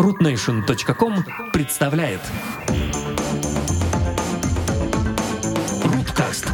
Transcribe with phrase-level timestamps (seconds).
[0.00, 1.14] rootnation.com
[1.52, 2.20] представляет
[5.84, 6.46] Руткаст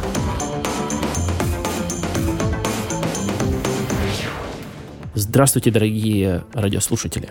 [5.13, 7.29] Здравствуйте, дорогие радиослушатели.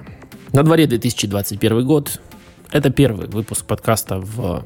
[0.55, 2.19] На дворе 2021 год.
[2.73, 4.65] Это первый выпуск подкаста в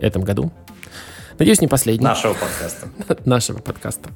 [0.00, 0.52] этом году.
[1.38, 2.04] Надеюсь, не последний.
[2.04, 2.88] Нашего подкаста.
[3.24, 4.10] Нашего подкаста.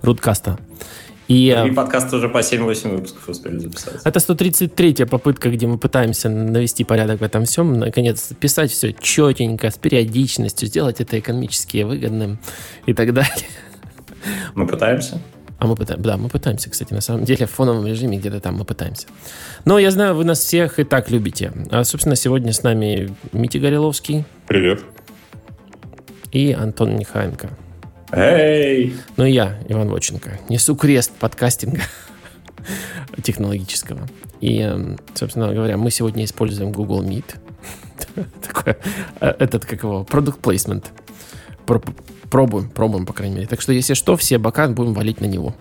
[0.00, 0.58] Руткаста.
[1.28, 4.00] И, И э, подкаст уже по 7-8 выпусков успели записать.
[4.04, 7.78] это 133-я попытка, где мы пытаемся навести порядок в этом всем.
[7.78, 12.38] Наконец, писать все четенько, с периодичностью, сделать это экономически выгодным
[12.86, 13.32] и так далее.
[14.54, 15.20] Мы пытаемся.
[15.58, 18.56] А мы пытаемся, да, мы пытаемся, кстати, на самом деле, в фоновом режиме где-то там
[18.56, 19.06] мы пытаемся.
[19.64, 21.52] Но я знаю, вы нас всех и так любите.
[21.70, 24.82] А, собственно, сегодня с нами Митя Гореловский Привет.
[26.32, 27.50] и Антон Нехаенко.
[28.12, 28.94] Эй!
[29.16, 30.38] Ну я, Иван Воченко.
[30.50, 31.80] Несу крест подкастинга
[33.22, 34.06] технологического.
[34.40, 37.24] И, эм, собственно говоря, мы сегодня используем Google Meet.
[38.42, 38.76] Такой,
[39.20, 40.84] э, этот, как его, продукт placement.
[41.64, 41.82] Про-
[42.30, 43.46] Пробуем, пробуем, по крайней мере.
[43.46, 45.54] Так что, если что, все бока будем валить на него.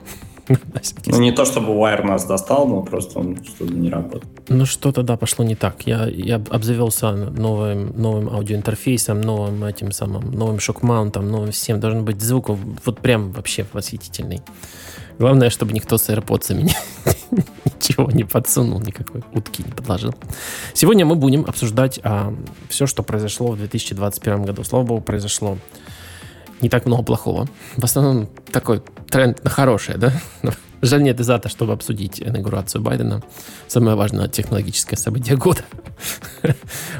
[1.06, 4.26] Ну, не то, чтобы Wire нас достал, но просто он что-то не работает.
[4.50, 5.88] Ну, что-то, да, пошло не так.
[5.88, 11.80] Я, я обзавелся новым, новым аудиоинтерфейсом, новым этим самым, новым шок-маунтом, новым всем.
[11.80, 14.42] Должен быть звук вот прям вообще восхитительный.
[15.20, 16.76] Главное, чтобы никто с AirPods меня
[17.76, 20.16] ничего не подсунул, никакой утки не подложил.
[20.74, 22.34] Сегодня мы будем обсуждать а,
[22.70, 24.64] все, что произошло в 2021 году.
[24.64, 25.58] Слава богу, произошло
[26.62, 27.48] не так много плохого.
[27.78, 30.14] В основном такой тренд на хорошее, да?
[30.84, 33.22] Жаль, нет Изата, чтобы обсудить инаугурацию Байдена.
[33.68, 35.62] Самое важное технологическое событие года.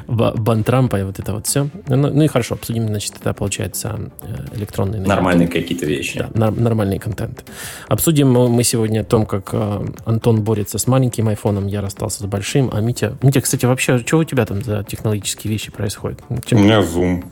[0.08, 1.68] Ба- Бан Трампа и вот это вот все.
[1.88, 5.10] Ну, ну и хорошо, обсудим, значит, это получается э, электронный новинки.
[5.10, 6.20] Нормальные какие-то вещи.
[6.20, 7.44] Да, нар- нормальный контент.
[7.88, 12.26] Обсудим мы сегодня о том, как э, Антон борется с маленьким айфоном, я расстался с
[12.28, 13.18] большим, а Митя...
[13.24, 16.22] Митя, кстати, вообще, что у тебя там за технологические вещи происходят?
[16.30, 17.24] Ну, У чем- меня Zoom.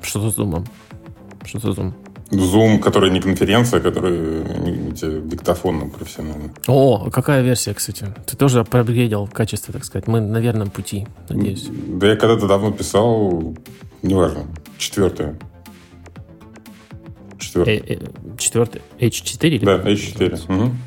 [0.00, 0.66] Что с зумом?
[1.50, 1.94] Что за зум?
[2.30, 4.42] Zoom, который не конференция, который
[4.92, 6.50] эти, диктофон профессиональный.
[6.68, 8.06] О, какая версия, кстати?
[8.24, 10.06] Ты тоже проапгрейдил в качестве, так сказать.
[10.06, 11.66] Мы на верном пути, надеюсь.
[11.68, 13.56] Да я когда-то давно писал,
[14.02, 14.44] неважно,
[14.78, 15.36] четвертое.
[17.40, 17.78] Четвертое.
[17.78, 17.98] Э, э,
[18.38, 19.48] Четвертый, H4?
[19.48, 20.12] или Да, как H4.
[20.12, 20.52] называется?
[20.52, 20.78] Мгм.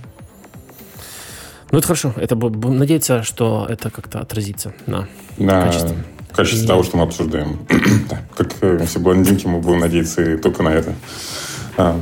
[1.72, 2.14] Ну, это хорошо.
[2.16, 5.98] Это надеяться, что это как-то отразится на На качестве.
[6.34, 7.60] Качестве того, что мы обсуждаем.
[8.10, 10.94] Да, Как э, все блондинки, мы будем надеяться и только на это.
[11.78, 11.98] А,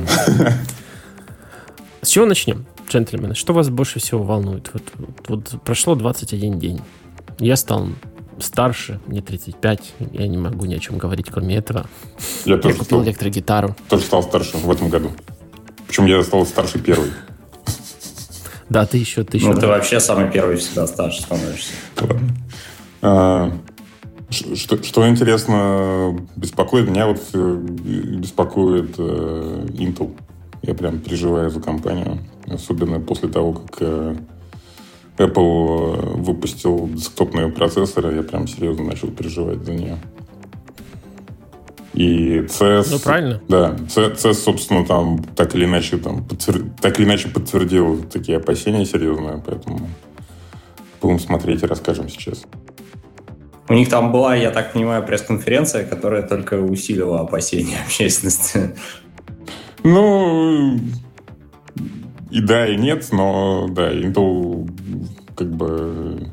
[2.02, 3.34] С чего начнем, джентльмены?
[3.34, 4.70] Что вас больше всего волнует?
[4.72, 6.80] Вот, вот- вот прошло 21 день.
[7.38, 7.88] Я стал
[8.38, 9.94] старше, мне 35.
[10.12, 11.86] Я не могу ни о чем говорить, кроме этого.
[12.44, 13.76] Я Я тоже купил стал, электрогитару.
[13.88, 15.12] тоже стал старше в этом году.
[15.86, 17.10] Причем я стал старше первый.
[18.68, 19.48] Да, ты еще, ты еще.
[19.52, 21.72] Ну, ты вообще самый первый всегда старше становишься.
[23.02, 23.52] Ладно.
[24.32, 30.16] Что, что интересно беспокоит меня, вот э, беспокоит э, Intel.
[30.62, 32.18] Я прям переживаю за компанию.
[32.46, 34.16] Особенно после того, как э,
[35.18, 39.98] Apple э, выпустил десктопные процессоры, я прям серьезно начал переживать за нее.
[41.92, 42.88] И CS...
[42.90, 43.40] Ну, правильно.
[43.48, 48.86] Да, CS, собственно, там так или иначе, там, подтвер- так или иначе подтвердил такие опасения
[48.86, 49.90] серьезные, поэтому
[51.02, 52.44] будем смотреть и расскажем сейчас.
[53.68, 58.74] У них там была, я так понимаю, пресс-конференция, которая только усилила опасения общественности.
[59.84, 60.78] Ну,
[62.30, 64.68] и да, и нет, но да, Intel
[65.34, 66.28] как бы...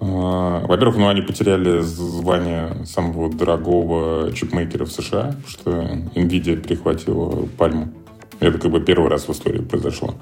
[0.00, 5.70] э, во-первых, ну, они потеряли звание самого дорогого чипмейкера в США, что
[6.14, 7.92] Nvidia перехватила пальму.
[8.40, 10.14] Это как бы первый раз в истории произошло.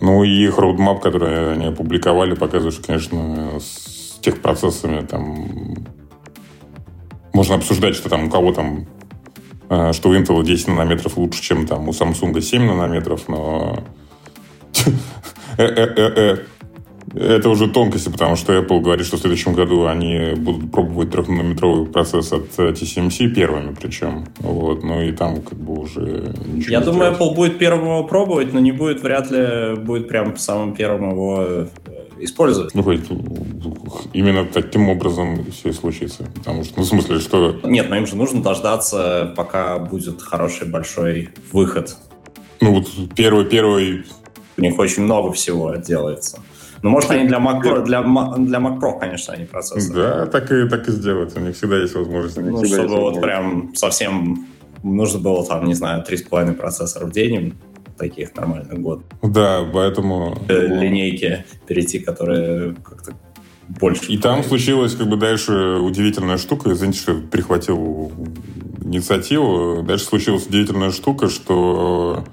[0.00, 5.48] Ну и их roadmap, который они опубликовали, показывает, что, конечно, с техпроцессами там
[7.32, 8.86] можно обсуждать, что там у кого там
[9.68, 13.78] э, что у Intel 10 нанометров лучше, чем там у Samsung 7 нанометров, но
[15.58, 16.36] Э, э,
[17.12, 21.86] это уже тонкости, потому что Apple говорит, что в следующем году они будут пробовать трехнанометровый
[21.86, 24.26] процесс от TSMC первыми причем.
[24.38, 27.12] Вот, ну и там как бы уже ничего Я не думаю.
[27.12, 31.66] Apple будет первым его пробовать, но не будет, вряд ли будет прям самым первым его
[32.24, 32.74] использовать.
[32.74, 33.00] Ну, хоть
[34.12, 36.24] именно таким образом все и случится.
[36.34, 40.68] Потому что, ну, в смысле, что Нет, но им же нужно дождаться, пока будет хороший
[40.68, 41.96] большой выход.
[42.60, 44.04] ну, вот первый-первый
[44.56, 46.40] У них очень много всего делается.
[46.82, 49.94] Ну, может, они для Mac Pro, для, для Mac Pro, конечно, они процессоры.
[49.94, 51.36] Да, так и, так и сделать.
[51.36, 52.38] У них всегда есть возможность.
[52.38, 53.22] у них Ну, чтобы есть вот возможность.
[53.22, 54.46] прям совсем
[54.82, 57.54] нужно было там, не знаю, 3,5 процессора в день
[58.00, 59.04] таких нормальных год.
[59.22, 60.36] Да, поэтому...
[60.48, 63.12] Э, линейки перейти, которые как-то
[63.68, 64.10] больше.
[64.10, 66.72] И там случилась как бы дальше удивительная штука.
[66.72, 68.10] Извините, что перехватил
[68.84, 69.82] инициативу.
[69.82, 72.24] Дальше случилась удивительная штука, что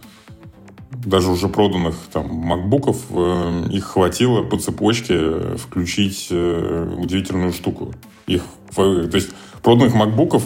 [1.06, 7.94] даже уже проданных там макбуков э, их хватило по цепочке включить э, удивительную штуку.
[8.26, 8.42] Их,
[8.76, 9.30] то есть
[9.62, 10.44] проданных макбуков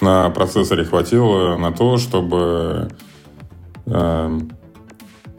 [0.00, 2.94] на процессоре хватило на то, чтобы э,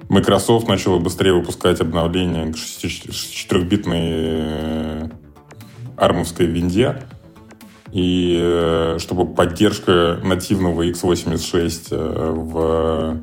[0.07, 5.09] Microsoft начала быстрее выпускать обновления к 4-битной
[5.97, 7.01] армовской винде,
[7.91, 13.17] и чтобы поддержка нативного x86 в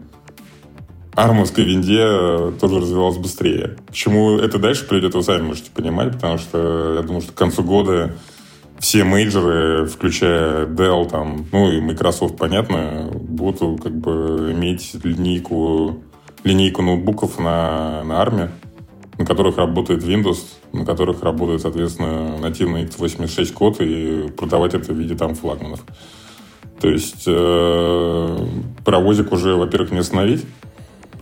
[1.14, 3.76] армовской винде тоже развивалась быстрее.
[3.88, 7.36] К чему это дальше придет, вы сами можете понимать, потому что я думаю, что к
[7.36, 8.16] концу года
[8.82, 16.02] все мейджоры, включая Dell, там, ну и Microsoft, понятно, будут как бы иметь линейку,
[16.42, 18.50] линейку ноутбуков на, на армии,
[19.18, 20.38] на которых работает Windows,
[20.72, 25.84] на которых работает, соответственно, нативный x86 код и продавать это в виде там флагманов.
[26.80, 28.46] То есть э,
[28.84, 30.44] паровозик уже, во-первых, не остановить,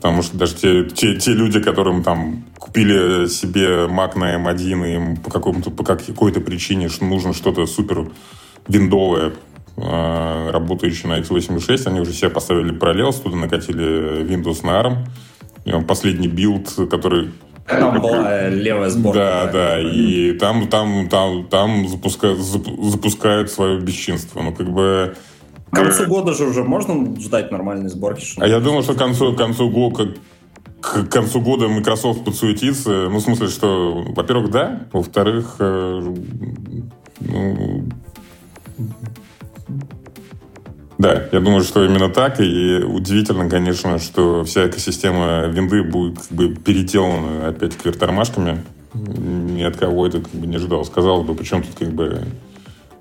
[0.00, 4.94] Потому что даже те, те, те люди, которым там купили себе Mac на M1, и
[4.94, 8.10] им по, какому-то, по какой-то причине что нужно что-то супер
[8.66, 9.34] виндовое,
[9.76, 14.96] э, работающее на x86, они уже себе поставили Parallels, туда накатили Windows на ARM.
[15.66, 17.32] И последний build, который
[17.66, 19.18] там была левая сборка.
[19.18, 24.40] Да, да, и там, там, там, там запускают, запускают свое бесчинство.
[24.40, 25.14] Ну, как бы
[25.70, 28.24] к концу года же уже можно ждать нормальной сборки.
[28.38, 30.14] А я думаю, что к концу, к концу года
[30.80, 33.08] к концу года Microsoft подсуетится.
[33.10, 36.14] Ну, в смысле, что, во-первых, да, во-вторых, э,
[37.20, 37.84] ну,
[40.98, 42.40] да, я думаю, что именно так.
[42.40, 48.62] И удивительно, конечно, что вся экосистема винды будет как бы переделана опять квертормашками.
[48.94, 50.84] Ни от кого это как бы не ожидал.
[50.84, 52.24] Сказал бы, причем тут как бы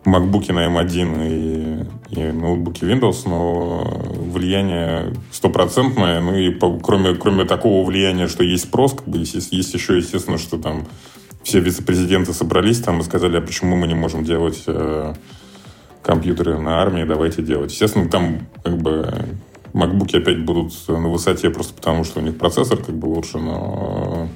[0.05, 3.83] MacBook на M1 и, и ноутбуки Windows, но
[4.31, 9.51] влияние стопроцентное, ну и по, кроме, кроме такого влияния, что есть спрос, как бы есть,
[9.51, 10.85] есть еще, естественно, что там
[11.43, 15.13] все вице-президенты собрались там и сказали, а почему мы не можем делать э,
[16.01, 17.71] компьютеры на армии, давайте делать.
[17.71, 19.13] Естественно, там как бы
[19.73, 24.27] MacBook опять будут на высоте просто потому, что у них процессор как бы лучше, но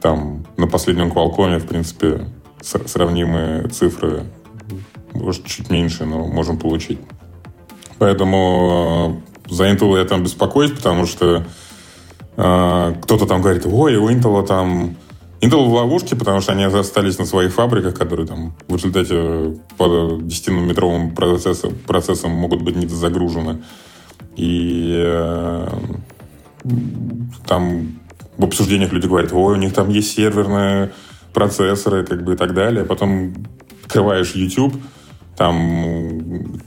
[0.00, 2.26] там на последнем Qualcomm, в принципе,
[2.60, 4.24] сравнимые цифры
[5.14, 6.98] может, чуть меньше, но можем получить.
[7.98, 11.44] Поэтому э, за Intel я там беспокоюсь, потому что
[12.36, 14.96] э, кто-то там говорит, ой, у Intel там...
[15.40, 20.22] Intel в ловушке, потому что они остались на своих фабриках, которые там в результате под
[20.22, 23.62] 10-метровым процессом, процессом могут быть недозагружены.
[24.36, 25.68] И э,
[27.46, 27.98] там
[28.38, 30.92] в обсуждениях люди говорят, ой, у них там есть серверные
[31.34, 32.84] процессоры, как бы и так далее.
[32.84, 33.34] Потом
[33.84, 34.74] открываешь YouTube,
[35.36, 36.60] там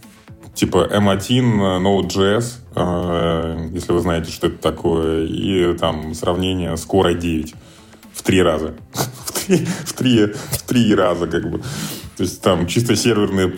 [0.54, 7.18] типа M1 Node.js, э, если вы знаете, что это такое, и там сравнение с Core
[7.18, 7.56] i9
[8.14, 8.74] в три раза.
[8.94, 11.60] в, три, в, три, в три раза, как бы.
[12.18, 13.54] То есть там чисто серверные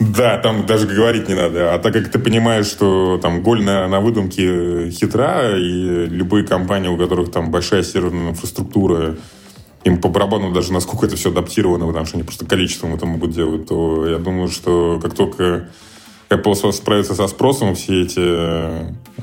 [0.00, 1.74] да, там даже говорить не надо.
[1.74, 6.88] А так как ты понимаешь, что там голь на, на выдумке хитра, и любые компании,
[6.88, 9.16] у которых там большая серверная инфраструктура,
[9.84, 13.30] им по барабану даже насколько это все адаптировано, потому что они просто количеством это могут
[13.30, 15.70] делать, то я думаю, что как только
[16.28, 18.20] Apple справится со спросом, все эти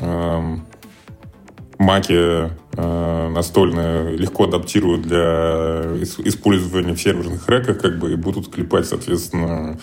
[0.02, 0.58] э,
[1.78, 5.86] маки э, настольные легко адаптируют для
[6.26, 9.80] использования в серверных реках, как бы, и будут клепать, соответственно,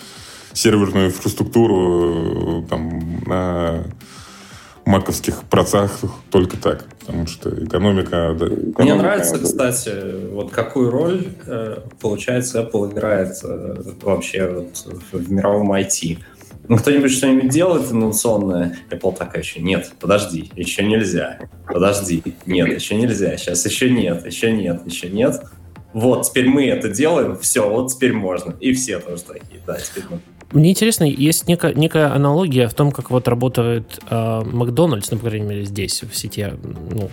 [0.53, 3.85] серверную инфраструктуру э, там, на
[4.85, 8.35] маковских процессах только так, потому что экономика...
[8.37, 9.91] Да, экономика Мне нравится, кстати,
[10.31, 16.19] вот какую роль, э, получается, Apple играет э, вообще вот в мировом IT.
[16.67, 22.95] Ну, кто-нибудь что-нибудь делает инновационное, Apple такая еще, нет, подожди, еще нельзя, подожди, нет, еще
[22.95, 25.43] нельзя, сейчас еще нет, еще нет, еще нет.
[25.93, 28.53] Вот, теперь мы это делаем, все, вот теперь можно.
[28.59, 30.19] И все тоже такие, да, теперь мы
[30.51, 35.27] мне интересно, есть некая, некая аналогия в том, как вот работает э, Макдональдс, ну, по
[35.27, 36.47] крайней мере, здесь, в сети,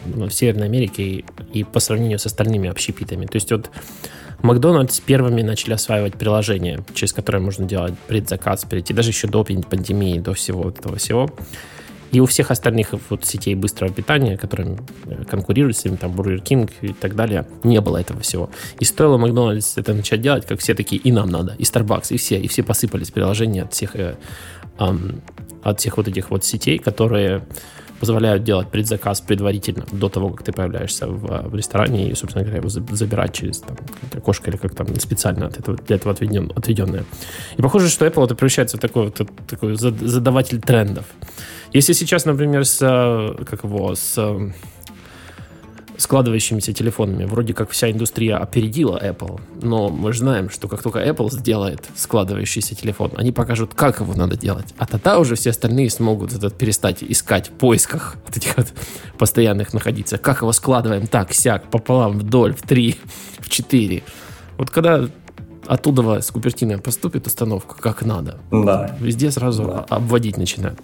[0.06, 3.26] ну, в Северной Америке, и, и по сравнению с остальными общепитами.
[3.26, 3.70] То есть вот
[4.42, 10.18] Макдональдс первыми начали осваивать приложение, через которое можно делать предзаказ, перейти, даже еще до пандемии,
[10.18, 11.30] до всего этого всего.
[12.12, 16.42] И у всех остальных вот сетей быстрого питания, которые э, конкурируют с ними, там Burger
[16.42, 18.50] King и так далее, не было этого всего.
[18.78, 22.18] И стоило Макдональдс это начать делать, как все такие, и нам надо, и Starbucks, и
[22.18, 24.16] все, и все посыпались приложения от всех э,
[24.78, 25.22] эм,
[25.62, 27.42] от всех вот этих вот сетей, которые
[28.02, 32.58] позволяют делать предзаказ предварительно, до того, как ты появляешься в, в ресторане и, собственно говоря,
[32.58, 33.76] его забирать через там,
[34.12, 37.04] окошко или как там специально от этого, для этого отведен, отведенное.
[37.56, 41.04] И похоже, что Apple это превращается в такой, вот, такой задаватель трендов.
[41.72, 42.78] Если сейчас, например, с,
[43.48, 44.18] как его, с
[46.02, 47.24] складывающимися телефонами.
[47.24, 51.88] Вроде как вся индустрия опередила Apple, но мы же знаем, что как только Apple сделает
[51.94, 54.74] складывающийся телефон, они покажут, как его надо делать.
[54.78, 58.72] А тогда уже все остальные смогут этот перестать искать в поисках вот этих вот
[59.16, 60.18] постоянных находиться.
[60.18, 62.96] Как его складываем так, сяк, пополам, вдоль, в три,
[63.38, 64.02] в четыре.
[64.58, 65.08] Вот когда
[65.66, 68.38] оттуда с Купертино поступит установка как надо.
[68.50, 68.96] Да.
[69.00, 69.86] Везде сразу да.
[69.88, 70.78] обводить начинают.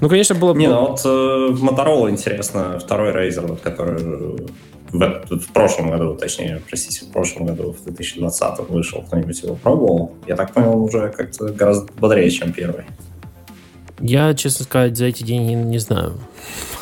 [0.00, 0.58] Ну, конечно, было бы...
[0.58, 4.48] Не, ну вот э, Motorola, интересно, второй Razer, вот, который
[4.92, 10.12] в, в прошлом году, точнее, простите, в прошлом году, в 2020 вышел, кто-нибудь его пробовал?
[10.26, 12.84] Я так понял, уже как-то гораздо бодрее, чем первый.
[14.00, 16.14] Я, честно сказать, за эти деньги не знаю.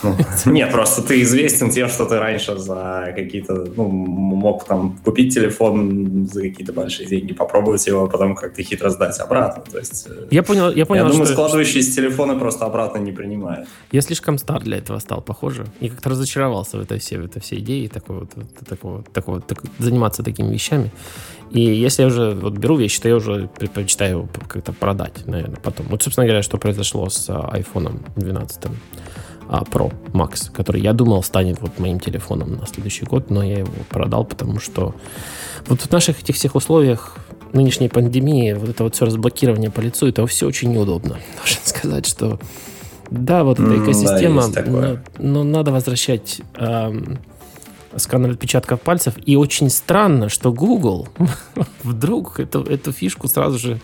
[0.47, 6.27] Нет, просто ты известен тем, что ты раньше за какие-то, ну, мог там купить телефон
[6.27, 9.63] за какие-то большие деньги, попробовать его, а потом как-то хитро сдать обратно.
[9.71, 11.35] То есть, э, я понял, я понял, я думаю, что...
[11.35, 13.69] складывающиеся телефоны просто обратно не принимают.
[13.93, 17.41] Я слишком стар для этого стал, похоже, и как-то разочаровался в этой всей, в этой
[17.41, 18.31] всей идее такой вот,
[18.69, 20.91] такой, такой, такой, заниматься такими вещами.
[21.51, 25.87] И если я уже вот беру вещи, то я уже предпочитаю как-то продать, наверное, потом.
[25.87, 28.71] Вот, собственно говоря, что произошло с а, iPhone 12
[29.51, 33.59] а, Pro Max, который я думал станет вот моим телефоном на следующий год, но я
[33.59, 34.95] его продал, потому что
[35.67, 37.17] вот в наших этих всех условиях
[37.53, 41.19] нынешней пандемии вот это вот все разблокирование по лицу, это все очень неудобно.
[41.37, 42.39] Должен сказать, что
[43.11, 47.19] да, вот эта экосистема, да, но, но надо возвращать эм,
[47.97, 49.15] сканер отпечатков пальцев.
[49.27, 51.09] И очень странно, что Google
[51.83, 53.81] вдруг эту, эту фишку сразу же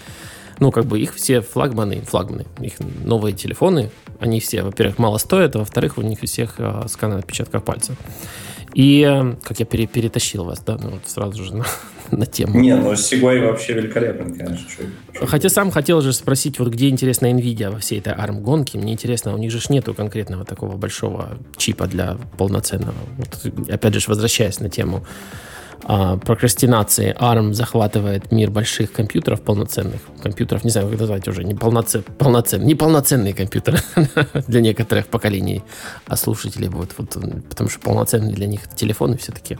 [0.59, 5.57] ну, как бы их все флагманы, флагманы, их новые телефоны, они все, во-первых, мало стоят,
[5.57, 7.97] а во-вторых, у них у всех э, сканер отпечатков пальцев.
[8.75, 11.65] И э, как я пере, перетащил вас, да, ну, вот сразу же на,
[12.11, 12.61] на тему.
[12.61, 14.69] Не, ну Segway вообще великолепный, конечно.
[14.69, 14.83] Что,
[15.15, 18.79] что Хотя сам хотел же спросить, вот где интересна NVIDIA во всей этой ARM-гонке.
[18.79, 22.99] Мне интересно, у них же нету конкретного такого большого чипа для полноценного.
[23.17, 25.05] Вот, опять же, возвращаясь на тему
[25.85, 30.01] а, прокрастинации ARM захватывает мир больших компьютеров полноценных.
[30.23, 33.79] Компьютеров, не знаю, как назвать уже, не полноцен, полноцен, неполноценные компьютеры
[34.47, 35.63] для некоторых поколений
[36.07, 36.69] а слушателей.
[36.69, 37.17] Вот, вот,
[37.49, 39.59] потому что полноценные для них телефоны все-таки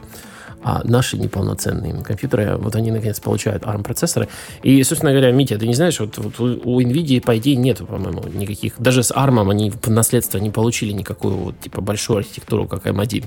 [0.63, 4.27] а наши неполноценные компьютеры, вот они наконец получают ARM-процессоры.
[4.63, 8.23] И, собственно говоря, Митя, ты не знаешь, вот, вот у NVIDIA, по идее, нету, по-моему,
[8.33, 8.73] никаких...
[8.79, 13.25] Даже с ARM они в наследство не получили никакую вот, типа большую архитектуру, как M1.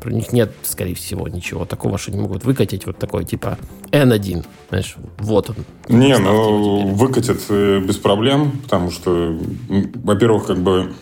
[0.00, 3.58] Про них нет, скорее всего, ничего такого, что они могут выкатить вот такой, типа
[3.90, 4.46] N1.
[4.68, 5.56] Знаешь, вот он.
[5.88, 9.36] Не, ну, выкатят э, без проблем, потому что,
[9.68, 10.92] во-первых, как бы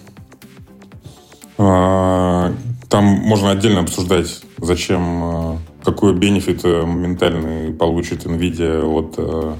[1.58, 2.52] а,
[2.88, 9.54] там можно отдельно обсуждать, зачем, а, какой бенефит э, моментальный получит NVIDIA от э,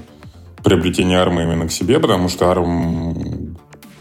[0.63, 3.57] приобретения ARM именно к себе, потому что ARM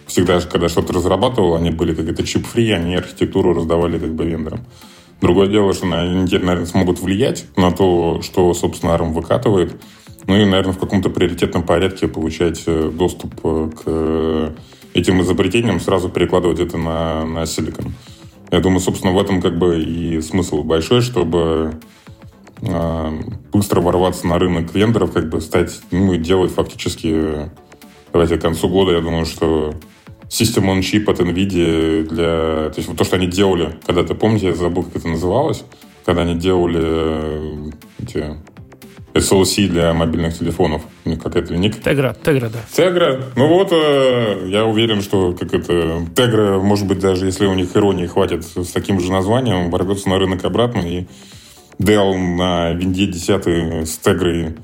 [0.07, 4.61] всегда, когда что-то разрабатывал, они были как это чип-фри, они архитектуру раздавали как бы вендорам.
[5.21, 9.81] Другое дело, что они наверное, смогут влиять на то, что, собственно, ARM выкатывает,
[10.27, 14.55] ну и, наверное, в каком-то приоритетном порядке получать э, доступ к
[14.95, 17.93] этим изобретениям, сразу перекладывать это на, на Silicon.
[18.51, 21.81] Я думаю, собственно, в этом как бы и смысл большой, чтобы
[22.63, 23.21] э,
[23.53, 27.51] быстро ворваться на рынок вендоров, как бы стать, ну и делать фактически,
[28.13, 29.75] давайте к концу года, я думаю, что
[30.29, 32.71] System on Chip от NVIDIA для...
[32.71, 35.65] То есть вот то, что они делали когда-то, помните, я забыл, как это называлось,
[36.05, 37.71] когда они делали э,
[38.03, 38.37] эти
[39.17, 40.83] SLC для мобильных телефонов.
[41.23, 41.81] Как это линейка?
[41.81, 42.59] Тегра, Тегра, да.
[42.73, 43.25] Тегра.
[43.37, 46.03] Ну вот, э, я уверен, что как это...
[46.15, 50.19] Тегра, может быть, даже если у них иронии хватит с таким же названием, ворвется на
[50.19, 51.07] рынок обратно, и
[51.79, 54.57] Dell на винде 10 с Тегрой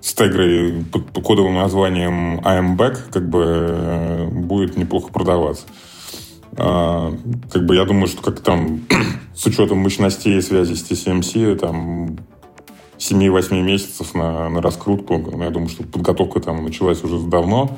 [0.00, 5.64] с Тегрой под кодовым названием I'm Back как бы э, будет неплохо продаваться.
[6.56, 7.14] А,
[7.50, 8.80] как бы я думаю, что как там
[9.34, 12.18] с учетом мощностей связи с TCMC, там
[13.02, 15.14] 7-8 месяцев на, на раскрутку.
[15.40, 17.76] Я думаю, что подготовка там началась уже давно.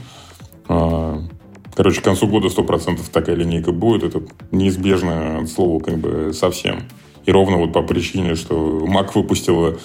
[0.69, 1.19] А,
[1.75, 4.03] короче, к концу года 100% такая линейка будет.
[4.03, 6.83] Это неизбежно от слова как бы совсем.
[7.25, 9.79] И ровно вот по причине, что Mac выпустила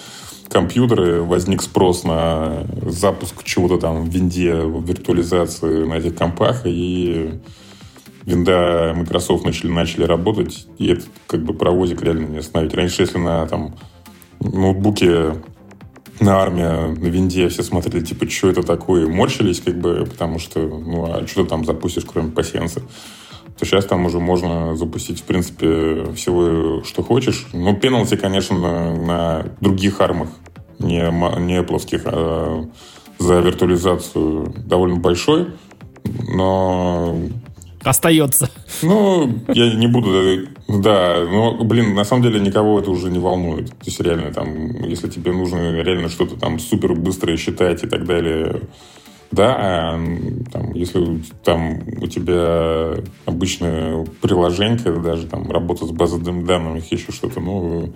[0.50, 7.40] компьютеры, возник спрос на запуск чего-то там в винде, виртуализации на этих компах, и
[8.26, 12.74] винда Microsoft начали, начали работать, и это как бы паровозик реально не остановить.
[12.74, 13.76] Раньше, если на там
[14.40, 15.34] ноутбуке
[16.20, 20.60] на армии, на винде все смотрели, типа, что это такое, морщились, как бы, потому что,
[20.60, 22.80] ну, а что ты там запустишь, кроме пассианса?
[23.58, 27.46] То сейчас там уже можно запустить, в принципе, всего, что хочешь.
[27.52, 30.28] Но пеналти, конечно, на, на других армах,
[30.78, 31.02] не,
[31.44, 32.66] не плоских, а
[33.18, 35.48] за виртуализацию довольно большой.
[36.28, 37.16] Но
[37.82, 38.50] остается.
[38.82, 43.70] Ну, я не буду, да, но, блин, на самом деле никого это уже не волнует.
[43.70, 48.04] То есть реально там, если тебе нужно реально что-то там супер быстрое считать и так
[48.06, 48.62] далее,
[49.30, 49.98] да,
[50.52, 52.96] там, если там у тебя
[53.26, 57.92] обычное приложение, даже там работа с базой данных, еще что-то, ну,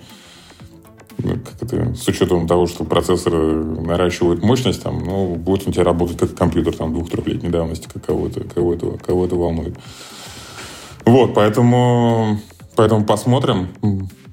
[1.22, 6.18] как это, с учетом того, что процессоры наращивают мощность, там, ну, будет он тебя работать
[6.18, 9.76] как компьютер там двух-трехлетней давности, как кого-то, кого-то, кого-то волнует.
[11.04, 12.38] Вот, поэтому,
[12.76, 13.68] поэтому посмотрим.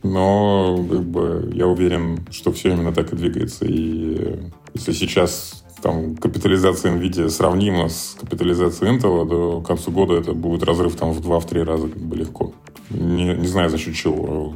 [0.03, 3.65] Но как бы, я уверен, что все именно так и двигается.
[3.65, 4.39] И
[4.73, 10.95] если сейчас там капитализация NVIDIA сравнима с капитализацией Intel, к концу года это будет разрыв
[10.95, 12.53] там в 2-3 раза как бы легко.
[12.93, 14.53] Не, не знаю, за счет чего.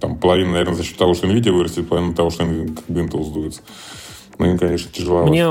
[0.00, 3.24] Там половина, наверное, за счет того, что NVIDIA вырастет, половина того, что как бы Intel
[3.24, 3.62] сдуется.
[4.38, 5.26] Ну, им, конечно, тяжело.
[5.26, 5.46] Мне,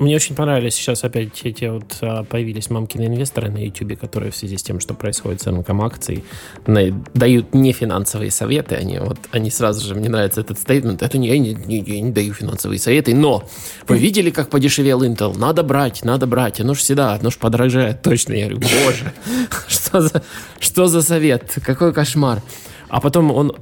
[0.00, 4.36] мне очень понравились сейчас опять эти вот а, появились мамкины инвесторы на YouTube, которые в
[4.36, 6.24] связи с тем, что происходит с рынком акций,
[6.66, 8.76] дают не финансовые советы.
[8.76, 12.00] Они вот они сразу же, мне нравится этот стейтмент, это не, я не, не, я
[12.00, 13.46] не даю финансовые советы, но
[13.86, 15.36] вы видели, как подешевел Intel?
[15.36, 16.60] Надо брать, надо брать.
[16.60, 18.00] Оно ж всегда, оно ж подорожает.
[18.00, 19.12] Точно, я говорю, боже,
[19.68, 20.22] что за,
[20.60, 21.58] что за совет?
[21.62, 22.42] Какой кошмар.
[22.88, 23.54] А потом он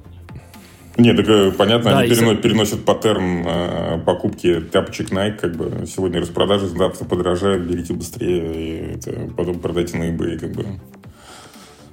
[0.99, 5.87] нет, так э, понятно, да, они переносят, переносят паттерн э, покупки тяпочек Nike, как бы
[5.87, 10.67] сегодня распродажи, завтра подорожают, берите быстрее, и это, потом продайте на eBay, как бы.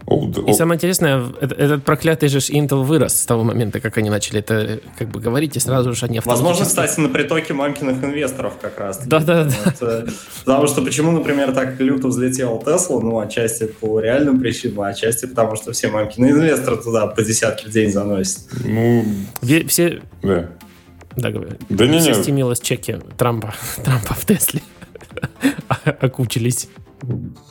[0.07, 4.79] И самое интересное, этот, проклятый же Intel вырос с того момента, как они начали это
[4.99, 8.99] как бы говорить, и сразу же они Возможно, кстати, на притоке мамкиных инвесторов как раз.
[9.05, 9.51] Да-да-да.
[9.65, 10.05] Вот, э,
[10.45, 15.25] потому что почему, например, так люто взлетел Tesla, ну, отчасти по реальным причинам, а отчасти
[15.25, 18.41] потому, что все мамкины инвесторы туда по десятки в день заносят.
[18.63, 19.03] Ну,
[19.67, 20.01] все...
[20.21, 20.49] Да.
[21.15, 21.51] Да, говорю.
[21.69, 22.21] Да не, все не.
[22.21, 24.61] стимилось чеки Трампа, Трампа в Тесле
[25.99, 26.67] окучились.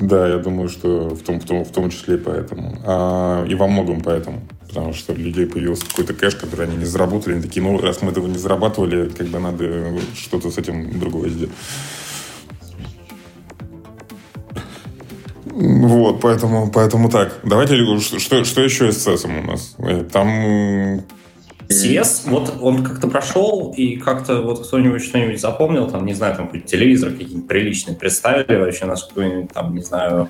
[0.00, 2.76] Да, я думаю, что в том, в том, в том числе поэтому.
[2.84, 4.42] А, и во многом поэтому.
[4.68, 7.34] Потому что у людей появился какой-то кэш, который они не заработали.
[7.34, 11.30] Они такие, ну, раз мы этого не зарабатывали, как бы надо что-то с этим другое
[11.30, 11.52] сделать.
[15.46, 17.38] Вот, поэтому, поэтому так.
[17.44, 19.76] Давайте, что, что еще с CES у нас?
[19.78, 21.04] Э, там
[21.68, 26.48] CS, вот он как-то прошел, и как-то вот кто-нибудь что-нибудь запомнил, там, не знаю, там
[26.62, 30.28] телевизор какие-нибудь приличные представили вообще нас какой-нибудь, там, не знаю,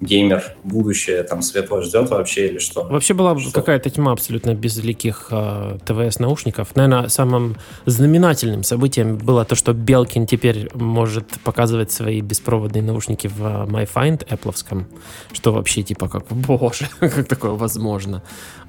[0.00, 2.84] геймер, будущее там светло ждет вообще или что?
[2.84, 3.52] Вообще была что?
[3.52, 6.76] какая-то тьма абсолютно безликих э, ТВС-наушников.
[6.76, 13.40] Наверное, самым знаменательным событием было то, что Белкин теперь может показывать свои беспроводные наушники в
[13.40, 14.84] uh, MyFind Apple,
[15.32, 18.22] что вообще типа как, боже, как такое возможно.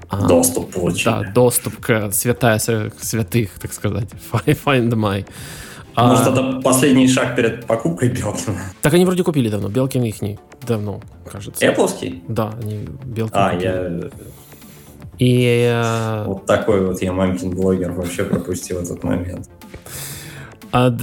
[0.08, 1.04] А, доступ получили.
[1.04, 4.08] Да, доступ к святая святых, так сказать.
[4.32, 5.26] Find my.
[5.96, 8.58] А, Может, это последний шаг перед покупкой Белкина?
[8.82, 9.68] Так они вроде купили давно.
[9.68, 11.64] Белкин их не давно, кажется.
[11.66, 12.22] Apple?
[12.28, 13.64] Да, они Белкин А, купили.
[13.64, 14.10] я...
[15.18, 15.70] И...
[15.72, 19.48] Э, вот такой вот я мамкин блогер вообще пропустил этот момент.
[20.70, 20.94] А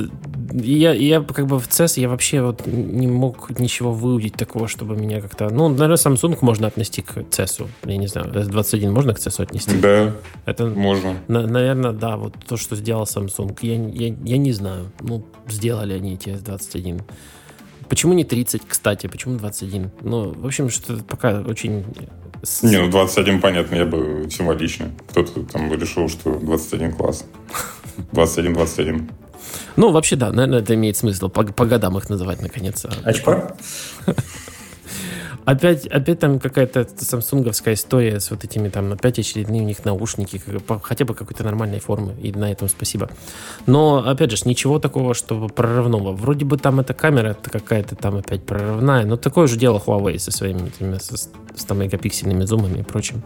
[0.52, 4.96] я, я как бы в CES я вообще вот не мог ничего выудить такого, чтобы
[4.96, 5.50] меня как-то...
[5.50, 7.68] Ну, наверное, Samsung можно отнести к CES.
[7.86, 9.78] Я не знаю, S21 можно к CES отнести?
[9.78, 10.14] Да,
[10.46, 11.18] Это, можно.
[11.28, 13.58] На, наверное, да, вот то, что сделал Samsung.
[13.62, 14.92] Я, я, я не знаю.
[15.02, 17.02] Ну, сделали они эти S21.
[17.90, 19.08] Почему не 30, кстати?
[19.08, 19.92] Почему 21?
[20.02, 21.86] Ну, в общем, что пока очень...
[22.62, 24.92] Не, ну 21 понятно, я бы символично.
[25.10, 27.26] Кто-то там решил, что 21 класс.
[28.12, 29.10] 21-21.
[29.76, 32.86] Ну, вообще, да, наверное, это имеет смысл по, по годам их называть, наконец.
[33.04, 33.56] Очко?
[35.46, 40.42] Опять, опять там какая-то самсунговская история с вот этими там опять очередные у них наушники,
[40.82, 43.10] хотя бы какой-то нормальной формы, и на этом спасибо.
[43.66, 46.14] Но, опять же, ничего такого, чтобы прорывного.
[46.14, 50.32] Вроде бы там эта камера какая-то там опять прорывная, но такое же дело Huawei со
[50.32, 53.24] своими этими, с, с там мегапиксельными зумами и прочим.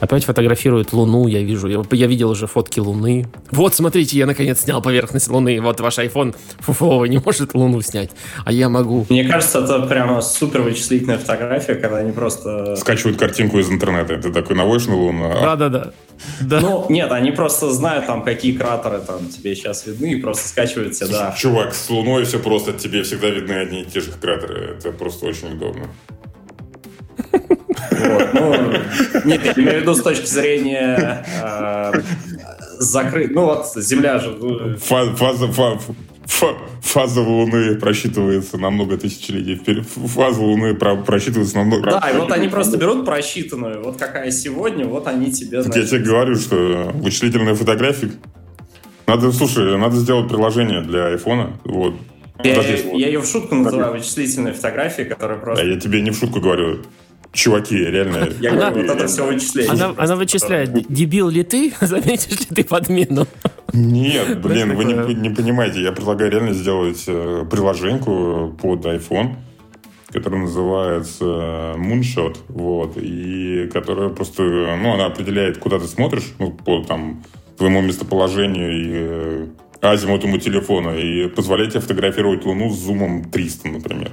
[0.00, 3.26] Опять фотографируют Луну, я вижу, я, я видел уже фотки Луны.
[3.50, 8.10] Вот, смотрите, я наконец снял поверхность Луны, вот ваш iPhone фуфовый не может Луну снять,
[8.44, 9.06] а я могу.
[9.08, 12.76] Мне кажется, это прямо супер вычислительная фотография, фотография, когда они просто...
[12.76, 14.14] Скачивают картинку из интернета.
[14.14, 15.32] Это такой наводишь на Луну.
[15.32, 15.92] Да-да-да.
[16.40, 16.60] Да.
[16.60, 20.96] Ну, нет, они просто знают, там, какие кратеры там тебе сейчас видны, и просто скачивают
[20.96, 21.34] себе, да.
[21.38, 24.76] Чувак, с Луной все просто, тебе всегда видны одни и те же кратеры.
[24.78, 25.86] Это просто очень удобно.
[27.32, 28.72] Вот, ну,
[29.24, 31.92] нет, я имею в виду с точки зрения э,
[32.78, 33.32] закрыть.
[33.32, 34.30] Ну вот Земля же...
[34.30, 35.80] Ну, фаза, фаза, фаза,
[36.28, 39.86] фаза Луны просчитывается на много тысячелетий вперед.
[39.86, 41.90] Фаза Луны просчитывается на много...
[41.90, 45.62] Да, и вот они просто берут просчитанную, вот какая сегодня, вот они тебе...
[45.62, 48.12] Так я тебе говорю, что вычислительная фотография...
[49.06, 51.94] Надо, слушай, надо сделать приложение для айфона, вот,
[52.44, 55.64] я, я, я ее в шутку называю вычислительной фотографией, которая просто...
[55.64, 56.82] Да, я тебе не в шутку говорю.
[57.32, 58.28] Чуваки, реально.
[58.40, 59.72] Я она, говорю, вот это все вычисление.
[59.72, 63.26] Она, она вычисляет, дебил ли ты, заметишь ли ты подмену.
[63.72, 65.82] Нет, блин, вы не, не понимаете.
[65.82, 69.36] Я предлагаю реально сделать э, приложеньку под iPhone,
[70.10, 71.24] которая называется
[71.76, 77.22] Moonshot, вот, и которая просто, ну, она определяет, куда ты смотришь, ну, по там
[77.58, 79.46] твоему местоположению и э,
[79.82, 84.12] азимутому телефона и позволяет тебе фотографировать Луну с зумом 300, например.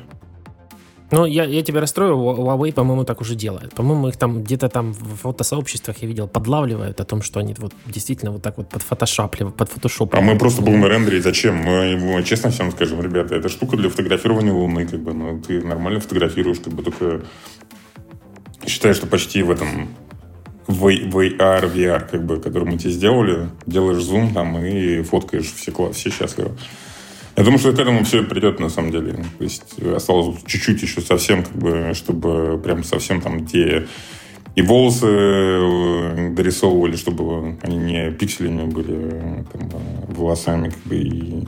[1.12, 3.74] Ну, я, я тебя расстрою, Huawei, по-моему, так уже делает.
[3.74, 7.74] По-моему, их там где-то там в фотосообществах я видел, подлавливают о том, что они вот
[7.86, 10.16] действительно вот так вот под фотошапливают, под фотошоп.
[10.16, 11.58] А мы просто будем на рендере, зачем?
[11.58, 15.62] Мы, мы честно всем скажем, ребята, это штука для фотографирования Луны, как бы, ну, ты
[15.62, 17.22] нормально фотографируешь, как бы, только
[18.66, 19.90] считаю, что почти в этом
[20.68, 25.72] в VR, VR, как бы, который мы тебе сделали, делаешь зум там и фоткаешь все,
[25.92, 26.58] все счастливы.
[27.38, 29.14] Я думаю, что к этому все придет на самом деле.
[29.38, 33.88] То есть осталось чуть-чуть еще совсем, как бы, чтобы прям совсем там те
[34.56, 39.70] и волосы э, дорисовывали, чтобы они не пикселями были там,
[40.08, 41.48] волосами, как бы, и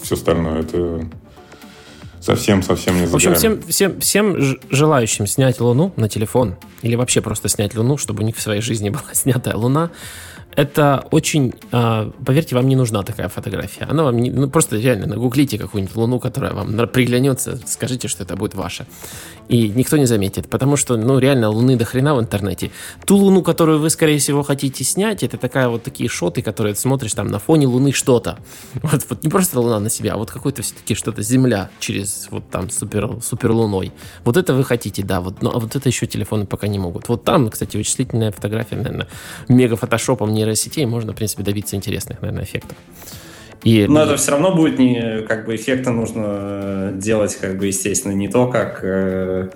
[0.00, 0.60] все остальное.
[0.60, 1.08] Это
[2.20, 4.36] совсем-совсем не В общем, всем, всем, всем
[4.70, 8.60] желающим снять Луну на телефон или вообще просто снять Луну, чтобы у них в своей
[8.60, 9.90] жизни была снятая Луна,
[10.56, 13.84] это очень, э, поверьте, вам не нужна такая фотография.
[13.84, 18.36] Она вам не, ну просто реально нагуглите какую-нибудь луну, которая вам приглянется, скажите, что это
[18.36, 18.86] будет ваша.
[19.48, 22.72] И никто не заметит, потому что, ну, реально, луны до хрена в интернете.
[23.04, 26.80] Ту луну, которую вы, скорее всего, хотите снять, это такая вот такие шоты, которые ты
[26.80, 28.38] смотришь там на фоне луны что-то.
[28.86, 32.48] Вот, вот не просто луна на себя, а вот какой-то все-таки что-то земля через вот
[32.50, 33.92] там супер, супер луной.
[34.24, 37.08] Вот это вы хотите, да, вот, но вот это еще телефоны пока не могут.
[37.08, 39.08] Вот там, кстати, вычислительная фотография, наверное,
[39.48, 42.76] мега фотошопом нейросетей можно, в принципе, добиться интересных, наверное, эффектов.
[43.64, 43.86] И...
[43.86, 48.28] Но это все равно будет не как бы эффекта нужно делать, как бы, естественно, не
[48.28, 49.50] то, как э,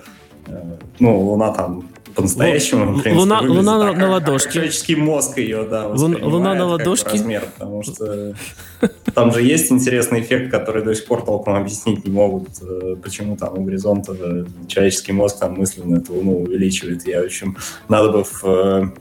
[0.47, 0.63] э,
[0.99, 4.53] ну, Луна там по-настоящему, в принципе, Луна, луна на, на ладошке.
[4.53, 7.13] человеческий мозг ее, да, Луна, луна на ладошке.
[7.13, 8.35] размер, потому что
[9.15, 13.37] там же есть интересный эффект, который до сих пор толком объяснить не могут, э, почему
[13.37, 17.07] там у горизонта человеческий мозг там мысленно эту Луну увеличивает.
[17.07, 17.57] Я, в общем,
[17.89, 18.93] надо бы в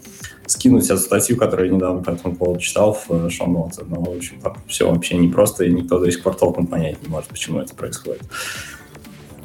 [0.49, 3.83] скинуть эту статью, которую я недавно по этому поводу читал в шоу-ноты.
[3.87, 7.09] Но, в общем, там все вообще непросто, и никто до сих пор толком понять не
[7.09, 8.21] может, почему это происходит.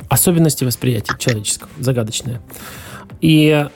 [0.09, 2.41] Особенности восприятия человеческого, загадочные.
[3.21, 3.67] И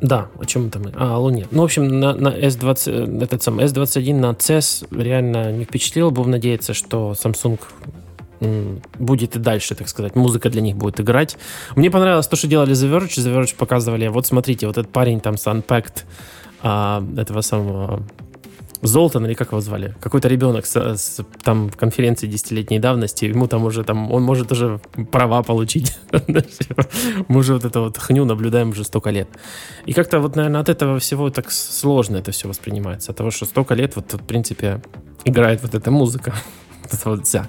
[0.00, 0.92] да, о чем это мы?
[0.96, 1.46] А, о Луне.
[1.50, 6.10] Ну, в общем, на, на S20, этот самый S21 на CES реально не впечатлил.
[6.10, 7.58] Будем надеяться, что Samsung
[8.98, 11.36] будет и дальше, так сказать, музыка для них будет играть.
[11.74, 13.08] Мне понравилось то, что делали The Verge.
[13.08, 16.04] The Verge показывали, вот смотрите, вот этот парень там с Unpacked,
[16.62, 18.02] а, этого самого
[18.82, 19.94] Золтан, или как его звали?
[20.00, 24.80] Какой-то ребенок с, с, там конференции десятилетней давности, ему там уже там, он может уже
[25.10, 25.98] права получить.
[27.28, 29.28] Мы уже вот это вот хню наблюдаем уже столько лет.
[29.86, 33.10] И как-то вот, наверное, от этого всего так сложно это все воспринимается.
[33.10, 34.80] От того, что столько лет вот, в принципе,
[35.24, 36.32] играет вот эта музыка.
[36.92, 37.48] это вот вся.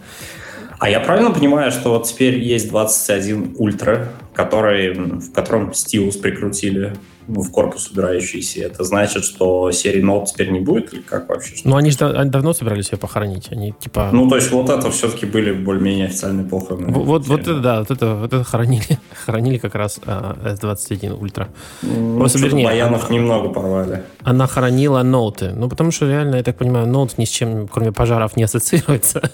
[0.80, 6.96] А я правильно понимаю, что вот теперь есть 21 ультра, который, в котором стилус прикрутили
[7.30, 11.56] в корпус убирающийся, это значит, что серии Note теперь не будет или как вообще?
[11.64, 13.52] Ну, они же они давно собирались ее похоронить.
[13.52, 14.10] Они типа...
[14.12, 16.92] Ну, то есть вот это все-таки были более-менее официальные похороны.
[16.92, 19.00] Вот, вот, вот это, да, вот это, вот это хоронили.
[19.26, 21.48] хоронили как раз а, S21 Ultra.
[21.84, 24.04] Ну, Просто, вернее, Баянов она, немного порвали.
[24.24, 25.52] Она хоронила ноуты.
[25.52, 29.30] Ну, потому что реально, я так понимаю, ноут ни с чем, кроме пожаров, не ассоциируется.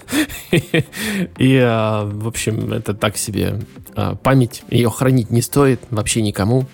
[0.52, 3.62] И, а, в общем, это так себе
[3.96, 4.64] а, память.
[4.70, 6.66] Ее хранить не стоит вообще никому.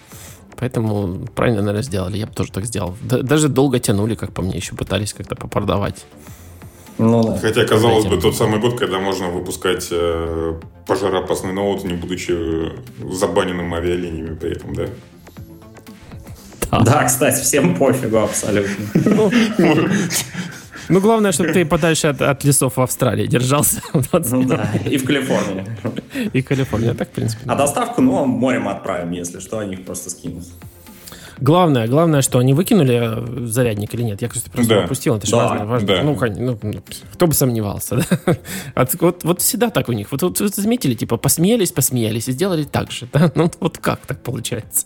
[0.62, 2.18] Поэтому правильно, наверное, сделали.
[2.18, 2.96] Я бы тоже так сделал.
[3.02, 6.06] Даже долго тянули, как по мне, еще пытались как-то попродавать.
[7.00, 7.40] Ну, да.
[7.40, 10.54] Хотя, казалось бы, тот самый год, когда можно выпускать э,
[10.86, 12.38] пожароопасный ноут, не будучи
[13.12, 14.86] забаненным авиалиниями при этом, да?
[16.70, 18.86] Да, да кстати, всем пофигу абсолютно.
[20.90, 23.82] Ну, ну, главное, чтобы ты подальше от, от лесов в Австралии держался.
[24.32, 25.66] Ну да, и в Калифорнии.
[26.34, 27.44] И Калифорния, так, в принципе.
[27.48, 30.46] А доставку, ну, морем отправим, если что, они их просто скинут.
[31.42, 34.22] Главное, главное, что они выкинули э, зарядник или нет.
[34.22, 34.80] Я, кстати, просто да.
[34.82, 35.16] пропустил.
[35.16, 35.66] Это же да, важно.
[35.66, 35.88] важно.
[35.88, 36.04] Да.
[36.04, 38.38] Ну, ну, кто бы сомневался, да?
[38.76, 40.12] От, вот, вот всегда так у них.
[40.12, 43.08] Вот, вот, вот заметили, типа, посмеялись, посмеялись и сделали так же.
[43.12, 43.32] Да?
[43.42, 44.86] Ну, вот как так получается?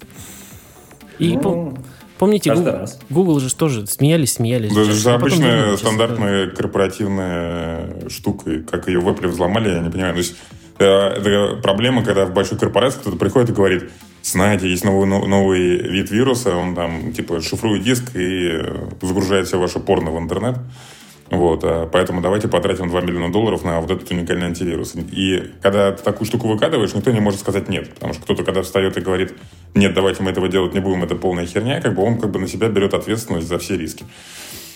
[1.19, 1.77] И ну...
[2.17, 4.73] Помните, Google, Google же тоже смеялись, смеялись.
[4.73, 8.61] Да, это же а обычная думали, стандартная корпоративная штука.
[8.69, 10.13] Как ее в Apple взломали, я не понимаю.
[10.13, 10.35] То есть,
[10.79, 13.89] э, это проблема, когда в большой корпорации кто-то приходит и говорит,
[14.23, 19.59] знаете, есть новый, новый вид вируса, он там, типа, шифрует диск и э, загружает все
[19.59, 20.55] ваше порно в интернет.
[21.31, 24.93] Вот, а поэтому давайте потратим 2 миллиона долларов на вот этот уникальный антивирус.
[24.95, 27.93] И когда ты такую штуку выкатываешь, никто не может сказать нет.
[27.95, 29.33] Потому что кто-то, когда встает и говорит,
[29.73, 32.39] нет, давайте мы этого делать не будем, это полная херня, как бы он как бы
[32.39, 34.05] на себя берет ответственность за все риски.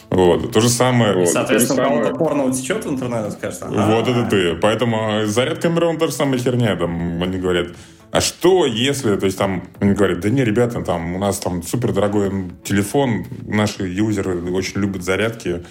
[0.09, 0.51] Вот.
[0.51, 1.13] То же самое...
[1.13, 3.95] И, вот, соответственно, у кого-то порно утечет в интернет, скажет, ага.
[3.95, 4.55] Вот это ты.
[4.55, 6.75] Поэтому заряд камеры, он та же самая херня.
[6.75, 7.67] Там они говорят,
[8.12, 11.62] а что если, то есть там, они говорят, да не, ребята, там у нас там
[11.62, 12.31] супер дорогой
[12.63, 15.63] телефон, наши юзеры очень любят зарядки,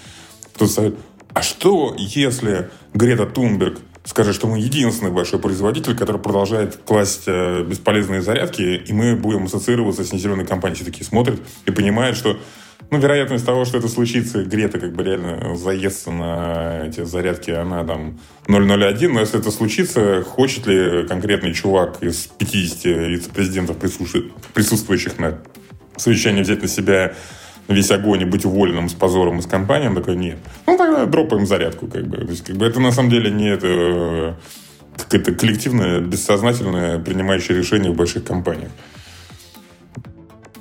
[0.59, 0.95] кто-то совет,
[1.33, 7.63] а что, если Грета Тунберг скажет, что мы единственный большой производитель, который продолжает класть э,
[7.63, 10.75] бесполезные зарядки, и мы будем ассоциироваться с незеленой компанией.
[10.75, 12.37] Все такие смотрят и понимают, что
[12.91, 17.85] ну, вероятность того, что это случится, Грета как бы реально заестся на эти зарядки, она
[17.85, 23.77] там 0,01, но если это случится, хочет ли конкретный чувак из 50 вице-президентов,
[24.53, 25.37] присутствующих на
[25.95, 27.13] совещании, взять на себя
[27.69, 30.37] весь огонь и быть уволенным с позором из компании, он такой, нет.
[30.67, 32.17] Ну, тогда дропаем зарядку, как бы.
[32.17, 34.37] То есть, как бы это на самом деле не это
[34.97, 38.69] какое-то коллективное, бессознательное принимающее решение в больших компаниях.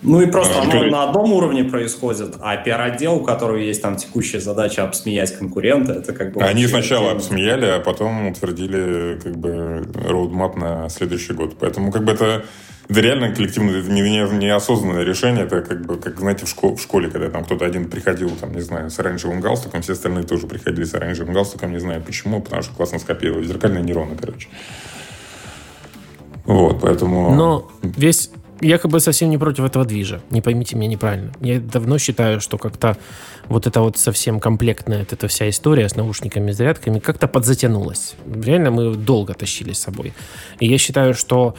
[0.00, 3.96] Ну и просто а, оно на одном уровне происходит, а пиар-отдел, у которого есть там
[3.96, 6.42] текущая задача обсмеять конкурента, это как бы...
[6.42, 11.56] Они сначала обсмеяли, а потом утвердили как бы роудмап на следующий год.
[11.58, 12.44] Поэтому как бы это
[12.88, 16.76] это реально коллективное, это не, не, неосознанное решение, это как бы, как, знаете, в, школе,
[16.76, 20.24] в школе, когда там кто-то один приходил, там, не знаю, с оранжевым галстуком, все остальные
[20.24, 23.46] тоже приходили с оранжевым галстуком, не знаю почему, потому что классно скопировали.
[23.46, 24.48] Зеркальные нейроны, короче.
[26.44, 27.34] Вот, поэтому...
[27.34, 30.20] Но весь я как бы совсем не против этого движа.
[30.30, 31.32] Не поймите меня неправильно.
[31.40, 32.96] Я давно считаю, что как-то
[33.46, 38.16] вот эта вот совсем комплектная вот эта вся история с наушниками, зарядками как-то подзатянулась.
[38.26, 40.12] Реально мы долго тащили с собой.
[40.58, 41.54] И я считаю, что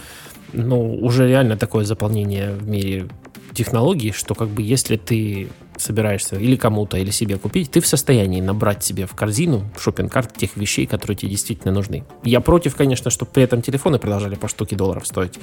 [0.53, 3.07] ну, уже реально такое заполнение в мире
[3.53, 8.41] технологий, что как бы если ты собираешься или кому-то, или себе купить, ты в состоянии
[8.41, 12.03] набрать себе в корзину шопинг-карт тех вещей, которые тебе действительно нужны.
[12.23, 15.39] Я против, конечно, чтобы при этом телефоны продолжали по штуке долларов стоить.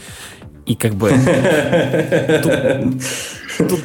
[0.66, 1.10] И как бы...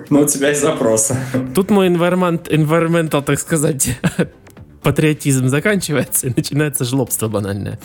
[0.10, 1.16] Ну, у тебя есть запросы.
[1.56, 3.98] Тут мой environmental, так сказать,
[4.84, 7.80] патриотизм заканчивается, и начинается жлобство банальное.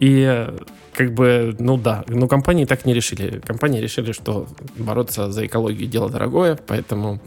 [0.00, 0.46] И
[0.94, 3.40] как бы, ну да, но компании так не решили.
[3.40, 7.20] Компании решили, что бороться за экологию дело дорогое, поэтому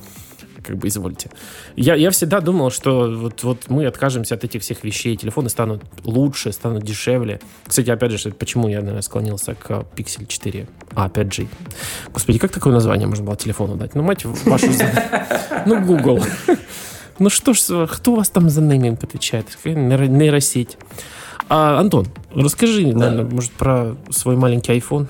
[0.66, 1.30] как бы извольте.
[1.76, 5.84] Я, я всегда думал, что вот, вот мы откажемся от этих всех вещей, телефоны станут
[6.04, 7.40] лучше, станут дешевле.
[7.68, 11.48] Кстати, опять же, почему я, наверное, склонился к Pixel 4 а, 5G.
[12.12, 13.96] Господи, как такое название можно было телефону дать?
[13.96, 14.68] Ну, мать вашу...
[15.66, 16.24] Ну, Google.
[17.20, 19.48] Ну что ж, кто у вас там за нейминг отвечает?
[19.64, 20.78] Нейросеть.
[21.48, 23.10] А, Антон, расскажи, да.
[23.10, 25.08] наверное, может, про свой маленький iPhone.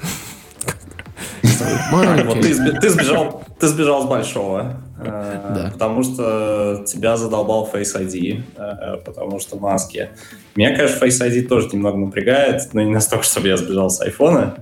[2.81, 9.39] ты, сбежал, ты сбежал с большого, э, потому что тебя задолбал Face ID, э, потому
[9.39, 10.09] что маски.
[10.55, 14.57] Меня, конечно, Face ID тоже немного напрягает, но не настолько, чтобы я сбежал с айфона.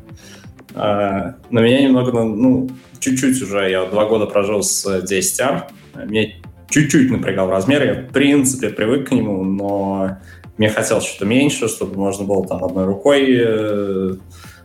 [0.75, 5.63] Э, но меня немного, ну, чуть-чуть уже, я два года прожил с 10R,
[6.05, 6.33] меня
[6.73, 10.17] чуть-чуть напрягал размер, я в принципе привык к нему, но
[10.57, 14.15] мне хотелось что-то меньше, чтобы можно было там одной рукой э,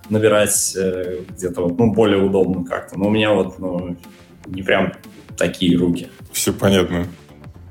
[0.08, 2.98] набирать э, где-то вот, ну, более удобно как-то.
[2.98, 3.96] Но у меня вот, ну,
[4.46, 4.94] не прям
[5.36, 6.08] такие руки.
[6.32, 7.06] Все понятно.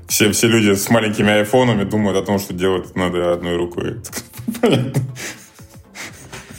[0.06, 3.96] Все, все люди с маленькими айфонами думают о том, что делать надо одной рукой.
[4.60, 5.02] Понятно.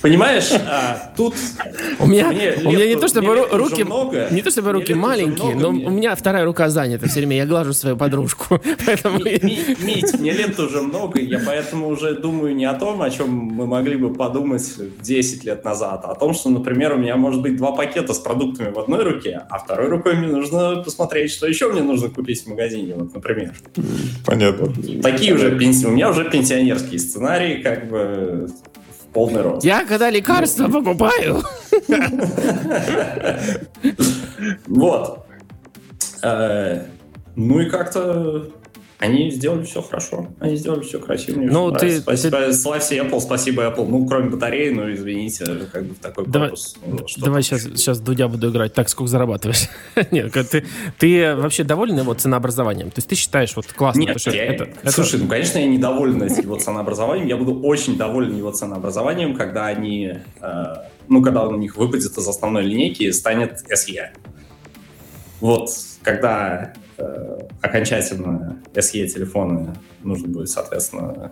[0.02, 1.36] Понимаешь, а, тут
[2.00, 2.30] у меня,
[2.64, 5.88] у меня не то чтобы руки, много, не то чтобы руки маленькие, много, но мне...
[5.88, 7.38] у меня вторая рука занята все время.
[7.38, 9.20] Я глажу свою подружку, поэтому.
[9.20, 13.66] Мить, мне лет уже много, я поэтому уже думаю не о том, о чем мы
[13.66, 14.64] могли бы подумать
[15.02, 18.20] 10 лет назад, а о том, что, например, у меня может быть два пакета с
[18.20, 22.44] продуктами в одной руке, а второй рукой мне нужно посмотреть, что еще мне нужно купить
[22.44, 23.54] в магазине, вот, например.
[24.26, 24.74] Понятно.
[25.02, 28.50] Такие уже пенсии, у меня уже пенсионерские сценарии, как бы
[29.14, 29.66] полный рост.
[29.66, 31.44] Я когда лекарства покупаю.
[34.68, 35.26] Вот.
[36.24, 36.86] Э,
[37.36, 38.50] ну и как-то
[39.00, 40.28] они сделали все хорошо.
[40.42, 41.40] Они сделали все красиво.
[41.40, 42.54] Ну, ты, спасибо, ты...
[42.54, 43.88] Слава Apple, спасибо Apple.
[43.88, 46.76] Ну, кроме батареи, ну, извините, как бы в такой давай, корпус.
[46.86, 48.74] Ну, давай сейчас, сейчас Дудя буду играть.
[48.74, 49.70] Так, сколько зарабатываешь?
[50.12, 50.66] Нет, ты,
[50.98, 52.90] ты вообще доволен его ценообразованием?
[52.92, 54.02] То есть ты считаешь вот классно?
[54.02, 55.24] Нет, я, это, слушай, это...
[55.24, 57.30] ну, конечно, я недоволен его ценообразованием.
[57.30, 60.64] Я буду очень доволен его ценообразованием, когда они, э,
[61.08, 64.10] ну, когда он у них выпадет из основной линейки и станет SE.
[65.40, 65.70] вот
[66.04, 66.74] когда
[67.62, 71.32] окончательно SE телефоны нужно будет, соответственно,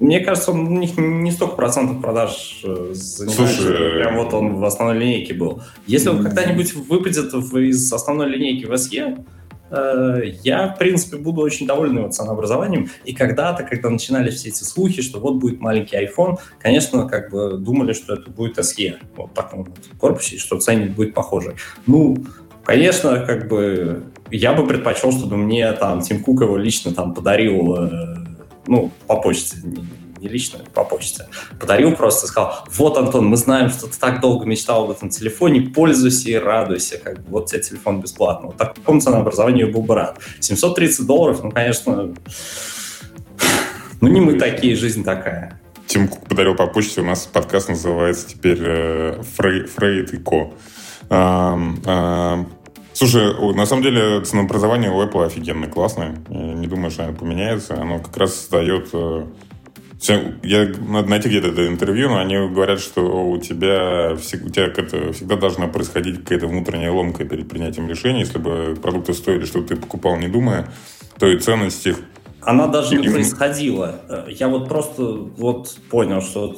[0.00, 4.54] мне кажется, он у них не столько процентов продаж э, занимает, Слушай, прям вот он
[4.54, 5.62] в основной линейке был.
[5.86, 9.26] Если он когда-нибудь выпадет из основной линейки в SE,
[9.70, 12.88] э, я, в принципе, буду очень доволен его ценообразованием.
[13.04, 17.58] И когда-то, когда начинали все эти слухи, что вот будет маленький iPhone, конечно, как бы
[17.58, 21.56] думали, что это будет SE, вот в таком вот корпусе, что ценник будет похожий.
[21.86, 22.16] Ну,
[22.64, 27.76] конечно, как бы я бы предпочел, чтобы мне там Тим Кук его лично там подарил
[27.76, 28.16] э,
[28.66, 29.86] ну, по почте, не,
[30.20, 31.26] не лично, по почте,
[31.58, 35.62] подарил просто, сказал, вот, Антон, мы знаем, что ты так долго мечтал об этом телефоне,
[35.62, 38.48] пользуйся и радуйся, как бы, вот тебе телефон бесплатно.
[38.48, 40.18] Вот такому ценообразованию был бы рад.
[40.40, 42.14] 730 долларов, ну, конечно,
[44.00, 45.60] ну, не мы такие, жизнь такая.
[45.86, 50.52] Тим Кук подарил по почте, у нас подкаст называется теперь э, Фрейд и Ко.
[53.00, 56.18] Слушай, на самом деле ценообразование у Apple офигенное, классное.
[56.28, 57.80] Я не думаю, что оно поменяется.
[57.80, 58.90] Оно как раз дает...
[58.92, 59.24] Э,
[60.42, 65.36] я надо найти где-то это интервью, но они говорят, что у тебя, у тебя всегда
[65.36, 68.20] должна происходить какая-то внутренняя ломка перед принятием решения.
[68.20, 70.70] Если бы продукты стоили, что ты покупал, не думая,
[71.18, 72.00] то и ценность их
[72.42, 74.00] она даже не происходила.
[74.28, 76.56] Я вот просто вот понял, что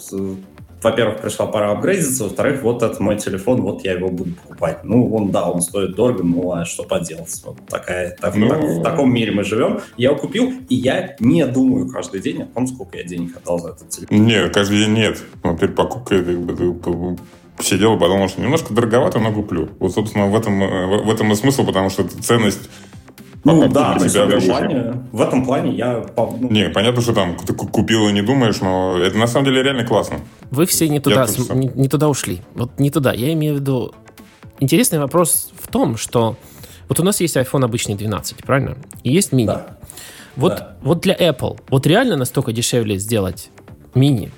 [0.82, 4.84] во-первых, пришла пора апгрейдиться, во-вторых, вот это мой телефон, вот я его буду покупать.
[4.84, 7.42] Ну, он, да, он стоит дорого, ну, а что поделать?
[7.44, 8.48] Вот такая, так, ну...
[8.48, 9.80] так, в таком мире мы живем.
[9.96, 13.58] Я его купил, и я не думаю каждый день о том, сколько я денег отдал
[13.58, 14.24] за этот телефон.
[14.24, 15.22] Нет, каждый день нет.
[15.42, 17.16] Ну, перед покупкой как бы,
[17.56, 19.68] ты сидел, подумал, что немножко дороговато, но куплю.
[19.78, 20.60] Вот, собственно, в этом,
[21.04, 22.68] в этом и смысл, потому что ценность
[23.44, 26.04] ну да, в этом, плане, в этом плане я...
[26.16, 26.48] Ну...
[26.50, 29.84] Не, понятно, что там ты купил и не думаешь, но это на самом деле реально
[29.84, 30.20] классно.
[30.50, 32.40] Вы все не туда, не, не туда ушли.
[32.54, 33.12] Вот не туда.
[33.12, 33.94] Я имею в виду...
[34.60, 36.36] Интересный вопрос в том, что
[36.88, 38.76] вот у нас есть iPhone обычный 12, правильно?
[39.02, 39.46] И есть мини.
[39.46, 39.78] Да.
[40.36, 40.76] Вот, да.
[40.82, 43.50] вот для Apple, вот реально настолько дешевле сделать
[43.94, 44.30] мини,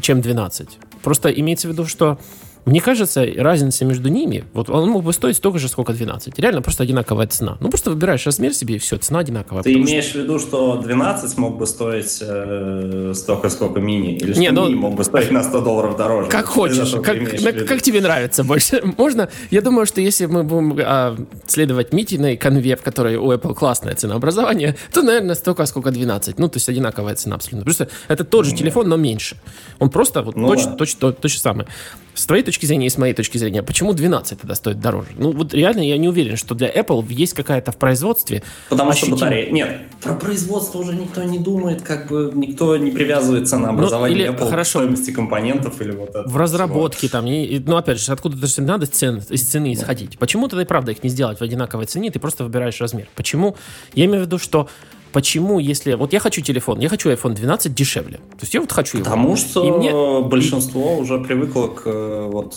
[0.00, 0.78] чем 12?
[1.02, 2.18] Просто имеется в виду, что
[2.66, 6.36] мне кажется, разница между ними, вот он мог бы стоить столько же, сколько 12.
[6.36, 7.56] Реально просто одинаковая цена.
[7.60, 9.62] Ну, просто выбираешь размер себе, и все, цена одинаковая.
[9.62, 10.18] Ты имеешь что...
[10.18, 14.16] в виду, что 12 мог бы стоить э, столько, сколько мини?
[14.16, 16.28] Или Не, что ну, мини мог бы стоить на 100 долларов дороже?
[16.28, 16.90] Как хочешь.
[17.04, 18.82] Как, на, как тебе нравится больше?
[18.98, 19.28] Можно?
[19.52, 23.94] Я думаю, что если мы будем а, следовать Митиной конве, в которой у Apple классное
[23.94, 26.36] ценообразование, то, наверное, столько, сколько 12.
[26.40, 27.62] Ну, то есть одинаковая цена абсолютно.
[27.62, 29.36] Просто это тот же телефон, но меньше.
[29.78, 30.76] Он просто вот ну, точно, да.
[30.78, 31.68] точно, точно, точно самое.
[32.16, 35.08] С твоей точки зрения и с моей точки зрения, почему 12 тогда стоит дороже?
[35.18, 38.42] Ну, вот реально я не уверен, что для Apple есть какая-то в производстве...
[38.70, 39.16] Потому ощутим...
[39.16, 39.52] что батарея...
[39.52, 44.16] Нет, про производство уже никто не думает, как бы никто не привязывается на ну, образование
[44.16, 46.26] ну, или, Apple хорошо, стоимости компонентов или вот это.
[46.26, 47.12] В разработке всего.
[47.12, 50.18] там, и, ну, опять же, откуда-то же надо цен, из цены исходить.
[50.18, 53.08] Почему тогда и правда их не сделать в одинаковой цене, ты просто выбираешь размер?
[53.14, 53.56] Почему?
[53.92, 54.70] Я имею в виду, что
[55.16, 55.94] почему, если...
[55.94, 58.18] Вот я хочу телефон, я хочу iPhone 12 дешевле.
[58.18, 59.04] То есть я вот хочу его.
[59.06, 60.28] Потому что и мне...
[60.28, 62.54] большинство уже привыкло к э, вот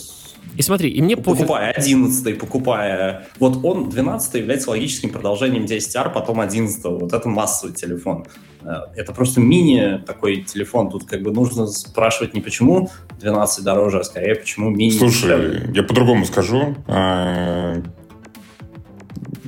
[0.57, 1.85] и смотри, и мне Покупая пофиг...
[1.85, 3.27] 11 покупая...
[3.39, 8.25] Вот он, 12 является логическим продолжением 10R, потом 11 Вот это массовый телефон.
[8.61, 10.89] Э, это просто мини такой телефон.
[10.89, 12.89] Тут как бы нужно спрашивать не почему
[13.21, 15.71] 12 дороже, а скорее почему мини Слушай, дешевле.
[15.73, 16.75] я по-другому скажу.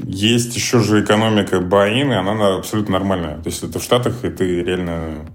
[0.05, 3.37] Есть еще же экономика buy-in, и она абсолютно нормальная.
[3.37, 5.25] То есть это в Штатах, и ты реально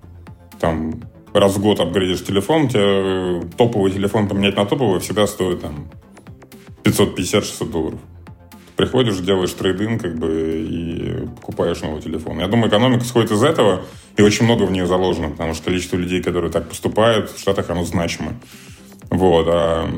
[0.59, 1.03] там
[1.33, 5.89] раз в год апгрейдишь телефон, тебя э, топовый телефон поменять на топовый всегда стоит там
[6.85, 8.01] 550-600 долларов.
[8.77, 12.41] Приходишь, делаешь трейдинг, как бы, и покупаешь новый телефон.
[12.41, 15.97] Я думаю, экономика сходит из этого, и очень много в нее заложено, потому что количество
[15.97, 18.35] людей, которые так поступают, в Штатах оно значимо.
[19.11, 19.89] Вот, а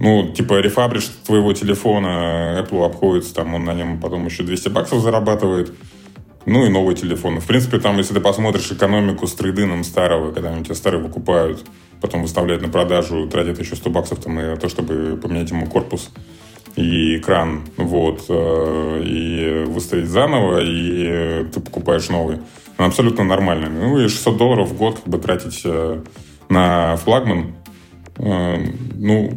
[0.00, 5.02] ну, типа, рефабриш твоего телефона Apple обходится, там, он на нем потом еще 200 баксов
[5.02, 5.74] зарабатывает.
[6.46, 7.38] Ну и новый телефон.
[7.38, 11.66] В принципе, там, если ты посмотришь экономику с трейдином старого, когда они тебя старый выкупают,
[12.00, 16.08] потом выставляют на продажу, тратят еще 100 баксов там, на то, чтобы поменять ему корпус
[16.76, 22.38] и экран, вот, э, и выставить заново, и ты покупаешь новый.
[22.78, 23.68] Он абсолютно нормальный.
[23.68, 26.00] Ну и 600 долларов в год как бы тратить э,
[26.48, 27.54] на флагман,
[28.16, 28.64] э,
[28.94, 29.30] ну,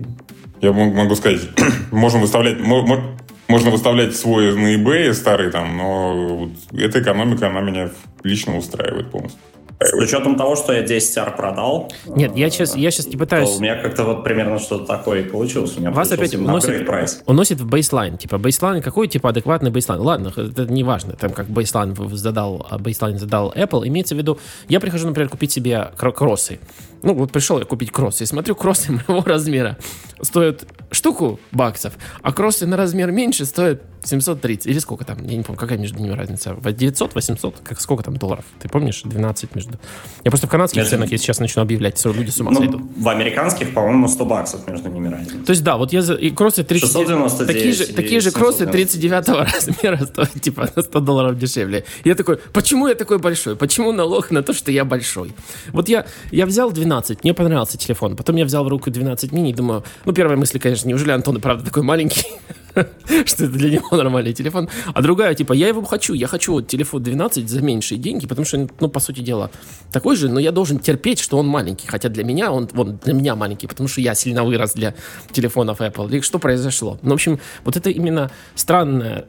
[0.63, 1.41] я могу сказать,
[1.91, 7.89] можно выставлять, можно выставлять свой на eBay старый там, но вот эта экономика, она меня
[8.23, 9.39] лично устраивает полностью.
[9.79, 11.91] С учетом того, что я 10 R продал.
[12.05, 13.57] Нет, я сейчас, я сейчас не пытаюсь...
[13.57, 15.75] У меня как-то вот примерно что-то такое и получилось.
[15.77, 16.87] У меня Вас опять уносит,
[17.25, 18.17] уносит в baseline.
[18.17, 20.01] Типа baseline, какой типа адекватный baseline?
[20.01, 23.87] Ладно, это не важно, там как baseline задал, baseline задал Apple.
[23.87, 26.59] Имеется в виду, я прихожу, например, купить себе кроссы.
[27.01, 29.77] Ну, вот пришел я купить кроссы, и смотрю, кроссы моего размера
[30.21, 34.67] стоят штуку баксов, а кроссы на размер меньше стоят 730.
[34.67, 35.25] Или сколько там?
[35.25, 36.55] Я не помню, какая между ними разница.
[36.55, 37.55] 900, 800?
[37.63, 38.45] Как, сколько там долларов?
[38.61, 39.01] Ты помнишь?
[39.03, 39.79] 12 между...
[40.23, 40.91] Я просто в канадских между...
[40.91, 42.81] ценах, если сейчас начну объявлять, все люди с ума ну, сойдут.
[42.97, 45.37] В американских, по-моему, 100 баксов между ними разница.
[45.45, 46.15] То есть, да, вот я за...
[46.15, 47.47] И кроссы 30...
[47.47, 51.85] Такие же, такие же кроссы 39 размера стоят, типа, на 100 долларов дешевле.
[52.03, 53.55] Я такой, почему я такой большой?
[53.55, 55.33] Почему налог на то, что я большой?
[55.71, 58.15] Вот я, я взял 12, мне понравился телефон.
[58.15, 61.37] Потом я взял в руку 12 мини и думаю, ну, первая мысль, конечно, неужели Антон
[61.37, 62.25] и правда такой маленький?
[63.25, 64.69] что это для него нормальный телефон.
[64.93, 68.45] А другая, типа, я его хочу, я хочу вот телефон 12 за меньшие деньги, потому
[68.45, 69.51] что, ну, по сути дела,
[69.91, 71.87] такой же, но я должен терпеть, что он маленький.
[71.87, 74.95] Хотя для меня он, он для меня маленький, потому что я сильно вырос для
[75.31, 76.09] телефонов Apple.
[76.09, 76.99] Или что произошло?
[77.01, 79.25] Ну, в общем, вот это именно странное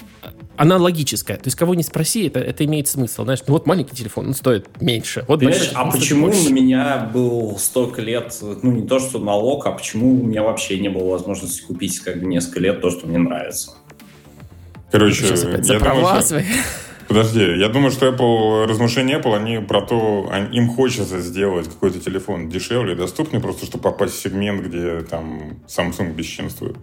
[0.57, 1.37] она логическая.
[1.37, 3.25] То есть, кого не спроси, это, это имеет смысл.
[3.25, 5.25] Знаешь, ну вот маленький телефон, он стоит меньше.
[5.27, 6.49] Вот Понимаешь, а почему больше.
[6.49, 10.79] на меня был столько лет, ну не то, что налог, а почему у меня вообще
[10.79, 13.34] не было возможности купить как бы несколько лет то, что мне нравится?
[14.91, 16.43] Короче, я думаю, что...
[17.07, 22.49] Подожди, я думаю, что Apple, размышления Apple, они про то, им хочется сделать какой-то телефон
[22.49, 26.77] дешевле, доступнее, просто чтобы попасть в сегмент, где там Samsung бесчинствует.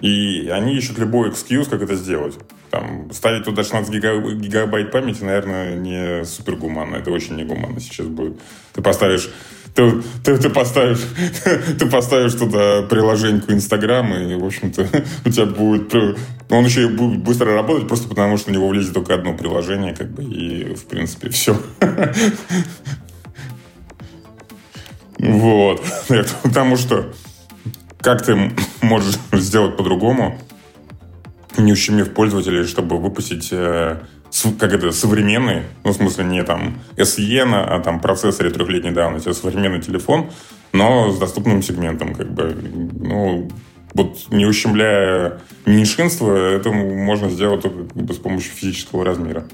[0.00, 2.34] И они ищут любой экскьюз, как это сделать.
[2.70, 6.96] Там, ставить туда 16 гигабайт, гигабайт памяти, наверное, не супер гуманно.
[6.96, 8.40] Это очень негуманно сейчас будет.
[8.72, 9.30] Ты поставишь
[9.74, 11.00] ты, ты, ты, поставишь,
[11.78, 14.86] ты поставишь туда приложеньку Инстаграм, и, в общем-то,
[15.24, 15.94] у тебя будет...
[16.50, 19.94] Он еще и будет быстро работать, просто потому что у него влезет только одно приложение,
[19.94, 21.56] как бы, и, в принципе, все.
[25.16, 25.82] Вот.
[26.42, 27.14] Потому что
[28.04, 28.52] как ты
[28.82, 30.38] можешь сделать по-другому,
[31.56, 34.00] не ущемив пользователей, чтобы выпустить э,
[34.58, 39.34] как это, современный, ну, в смысле, не там SE, а там процессоре трехлетней давности, а
[39.34, 40.30] современный телефон,
[40.72, 43.48] но с доступным сегментом, как бы, ну,
[43.94, 49.46] вот не ущемляя меньшинство, это можно сделать только как бы, с помощью физического размера.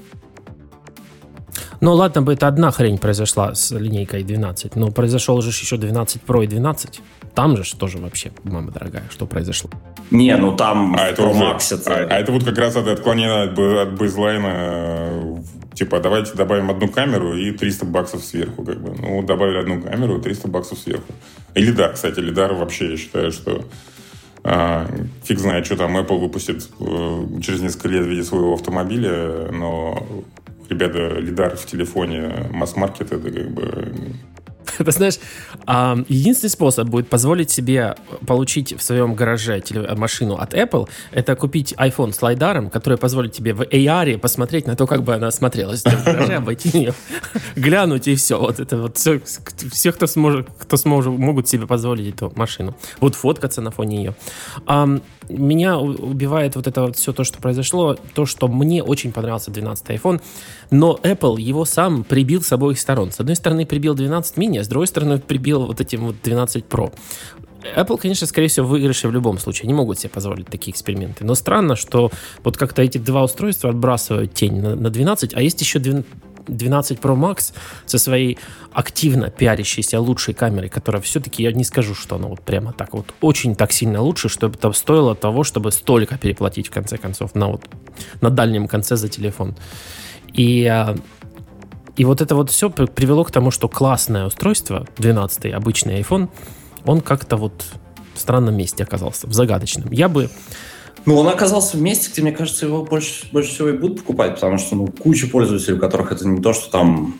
[1.81, 6.21] Ну ладно бы это одна хрень произошла с линейкой 12, но произошел же еще 12
[6.25, 7.01] Pro и 12.
[7.33, 9.69] Там же тоже вообще, мама дорогая, что произошло?
[10.11, 11.95] Не, ну там а это, уже, Max это...
[11.95, 15.41] А, а это вот как раз это отклонение от, от бейзлайна
[15.73, 18.93] типа, давайте добавим одну камеру и 300 баксов сверху, как бы.
[18.99, 21.11] Ну, добавили одну камеру и 300 баксов сверху.
[21.55, 23.63] И лидар, кстати, лидар вообще, я считаю, что
[24.43, 24.87] а,
[25.23, 30.05] фиг знает, что там Apple выпустит э, через несколько лет в виде своего автомобиля, но
[30.71, 33.93] ребята, лидар в телефоне масс-маркет, это как бы
[34.77, 35.19] Это знаешь,
[36.07, 37.95] единственный способ будет позволить себе
[38.25, 39.61] получить в своем гараже
[39.95, 44.75] машину от Apple, это купить iPhone с лайдаром, который позволит тебе в AR посмотреть на
[44.75, 46.93] то, как бы она смотрелась в гараже, обойти ее,
[47.55, 48.39] глянуть и все.
[48.39, 49.21] Вот это вот все,
[49.71, 52.75] все кто сможет, кто сможет, могут себе позволить эту машину.
[52.99, 54.15] Вот фоткаться на фоне ее.
[55.29, 59.87] Меня убивает вот это вот все то, что произошло, то, что мне очень понравился 12
[59.87, 60.21] iPhone,
[60.71, 63.11] но Apple его сам прибил с обоих сторон.
[63.11, 66.65] С одной стороны прибил 12 mini, а с другой стороны прибил вот этим вот 12
[66.65, 66.93] Pro.
[67.75, 69.67] Apple, конечно, скорее всего, выигрыши в любом случае.
[69.67, 71.23] Не могут себе позволить такие эксперименты.
[71.25, 72.11] Но странно, что
[72.43, 77.15] вот как-то эти два устройства отбрасывают тень на, на 12, а есть еще 12 Pro
[77.15, 77.53] Max
[77.85, 78.37] со своей
[78.71, 83.13] активно пиарящейся лучшей камерой, которая все-таки, я не скажу, что она вот прямо так вот
[83.21, 87.47] очень так сильно лучше, чтобы это стоило того, чтобы столько переплатить в конце концов на
[87.47, 87.65] вот
[88.21, 89.55] на дальнем конце за телефон.
[90.33, 90.95] И а,
[91.95, 96.29] и вот это вот все привело к тому, что классное устройство, 12-й обычный iPhone,
[96.85, 97.65] он как-то вот
[98.13, 99.91] в странном месте оказался, в загадочном.
[99.91, 100.29] Я бы
[101.05, 104.35] ну, он оказался в месте, где, мне кажется, его больше, больше всего и будут покупать,
[104.35, 107.19] потому что ну, куча пользователей, у которых это не то, что там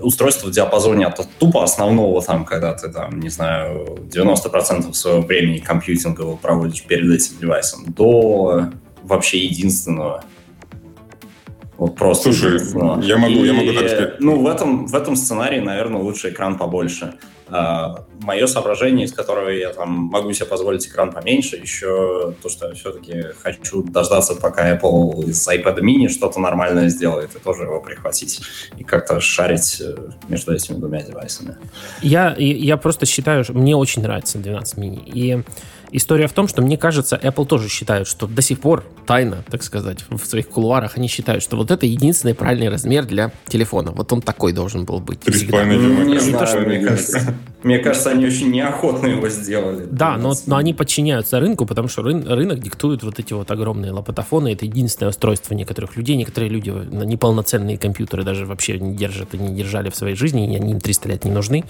[0.00, 5.58] устройство в диапазоне от тупо основного, там, когда ты, там, не знаю, 90% своего времени
[5.58, 8.68] компьютинга проводишь перед этим девайсом, до
[9.02, 10.24] вообще единственного.
[11.78, 12.32] Вот просто.
[12.32, 12.60] Слушай,
[13.06, 14.20] я могу, и, я могу так сказать.
[14.20, 17.14] Ну, в этом, в этом сценарии, наверное, лучше экран побольше.
[17.48, 22.68] А, мое соображение, из которого я там могу себе позволить экран поменьше, еще то, что
[22.68, 27.80] я все-таки хочу дождаться, пока Apple из iPad mini что-то нормальное сделает, и тоже его
[27.80, 28.40] прихватить
[28.76, 29.94] и как-то шарить э,
[30.28, 31.56] между этими двумя девайсами.
[32.02, 35.02] Я, я просто считаю, что мне очень нравится 12 мини.
[35.06, 35.42] И
[35.92, 39.62] история в том, что мне кажется, Apple тоже считают, что до сих пор тайно, так
[39.62, 43.92] сказать, в своих кулуарах они считают, что вот это единственный правильный размер для телефона.
[43.92, 45.20] Вот он такой должен был быть.
[45.20, 49.86] Три с половиной Ну, дюйма, мне кажется, мне кажется, они очень неохотно его сделали.
[49.90, 53.92] Да, но, но они подчиняются рынку, потому что рын- рынок диктует вот эти вот огромные
[53.92, 54.52] лопатофоны.
[54.52, 56.16] Это единственное устройство некоторых людей.
[56.16, 60.52] Некоторые люди на неполноценные компьютеры даже вообще не держат и не держали в своей жизни,
[60.52, 61.64] и они им 300 лет не нужны.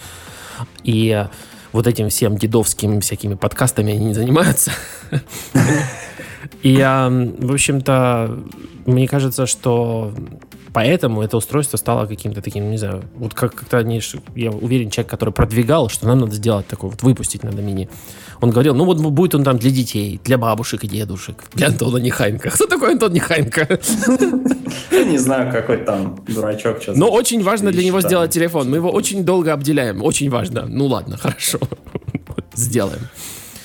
[0.85, 1.29] И э,
[1.73, 4.73] вот этим всем дедовским всякими подкастами они не занимаются.
[6.63, 8.39] И, в общем-то,
[8.87, 10.13] мне кажется, что
[10.73, 15.11] поэтому это устройство стало каким-то таким, не знаю, вот как- как-то ж- я уверен, человек,
[15.11, 17.89] который продвигал, что нам надо сделать такой, вот выпустить надо мини.
[18.43, 21.97] Он говорил, ну вот будет он там для детей, для бабушек и дедушек, для Антона
[21.97, 22.51] Нехайенко.
[22.51, 23.79] Кто такой Антон Нехайенко?
[24.91, 26.79] Я не знаю, какой там дурачок.
[26.95, 28.69] Но очень важно для него сделать телефон.
[28.71, 30.03] Мы его очень долго обделяем.
[30.03, 30.67] Очень важно.
[30.69, 31.59] Ну ладно, хорошо.
[32.55, 33.01] Сделаем.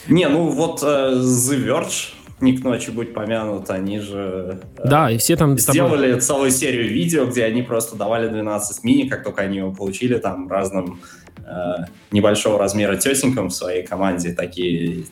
[0.07, 0.85] Не, ну вот э,
[1.15, 5.57] The Verge, не к ночи будь помянут, они же э, Да, и все там...
[5.57, 10.17] сделали целую серию видео, где они просто давали 12 мини, как только они его получили,
[10.17, 11.01] там разным
[11.37, 15.05] э, небольшого размера тетенькам в своей команде такие,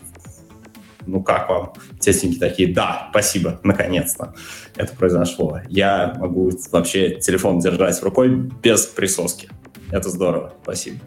[1.06, 1.74] ну как вам?
[2.00, 4.34] Тетеньки такие, да, спасибо, наконец-то
[4.80, 5.60] это произошло.
[5.68, 9.50] Я могу вообще телефон держать рукой без присоски.
[9.92, 11.00] Это здорово, спасибо.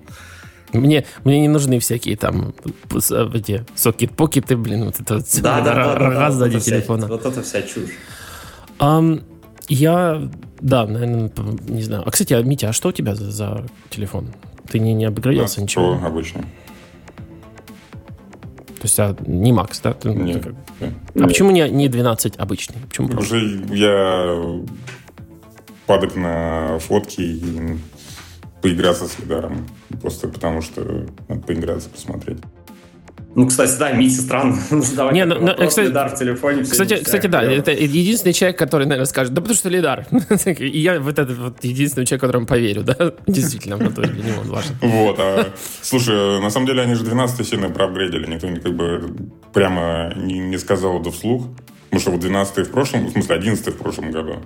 [0.72, 2.54] Мне, мне не нужны всякие там
[3.34, 6.70] эти сокет-покеты, блин, вот это Да, да, да, да, рога да, сзади вот это вся-
[6.76, 7.06] телефона.
[7.08, 7.90] вот это вся чушь.
[8.78, 9.20] Ам,
[9.68, 11.30] я, да, наверное,
[11.68, 12.02] не знаю.
[12.06, 14.28] А, кстати, а, Митя, а что у тебя за, за телефон?
[14.70, 15.94] Ты не, не обгорелся Да, ничего?
[15.94, 16.42] Pro обычный.
[16.42, 16.48] То
[18.86, 19.92] есть, а, не Макс, да?
[19.92, 20.42] Ты- ты Нет.
[20.42, 20.54] как-
[21.22, 22.76] А почему не, не 12 обычный?
[22.88, 24.62] Почему что я
[25.86, 27.76] падок на фотки и
[28.62, 29.66] поиграться с лидаром.
[30.00, 32.38] Просто потому что надо поиграться, посмотреть.
[33.34, 36.62] Ну, кстати, да, Мите странно задавать Не, ну, ну, вопрос, кстати- лидар в телефоне.
[36.64, 40.06] Кстати, кстати, да, это единственный человек, который, наверное, скажет, да потому что Лидар.
[40.58, 43.14] И я вот этот вот единственный человек, которому поверю, да?
[43.26, 44.74] Действительно, в натуре для него он важен.
[44.82, 45.46] Вот, а,
[45.80, 48.26] слушай, на самом деле они же 12 сильно проапгрейдили.
[48.26, 49.16] Никто не- как бы
[49.54, 51.46] прямо не, не сказал это вслух.
[51.84, 54.36] Потому что вот 12 в прошлом, в смысле 11 в прошлом году,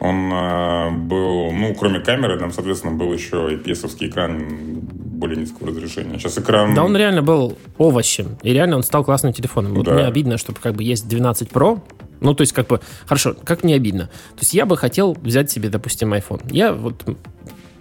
[0.00, 6.18] он а, был, ну, кроме камеры, там, соответственно, был еще IPS-овский экран более низкого разрешения.
[6.18, 6.74] Сейчас экран...
[6.74, 8.36] Да, он реально был овощем.
[8.42, 9.74] И реально он стал классным телефоном.
[9.74, 9.94] Вот Да.
[9.94, 11.80] мне обидно, что как бы есть 12 Pro.
[12.20, 14.06] Ну, то есть, как бы, хорошо, как мне обидно.
[14.06, 16.42] То есть, я бы хотел взять себе, допустим, iPhone.
[16.50, 17.04] Я вот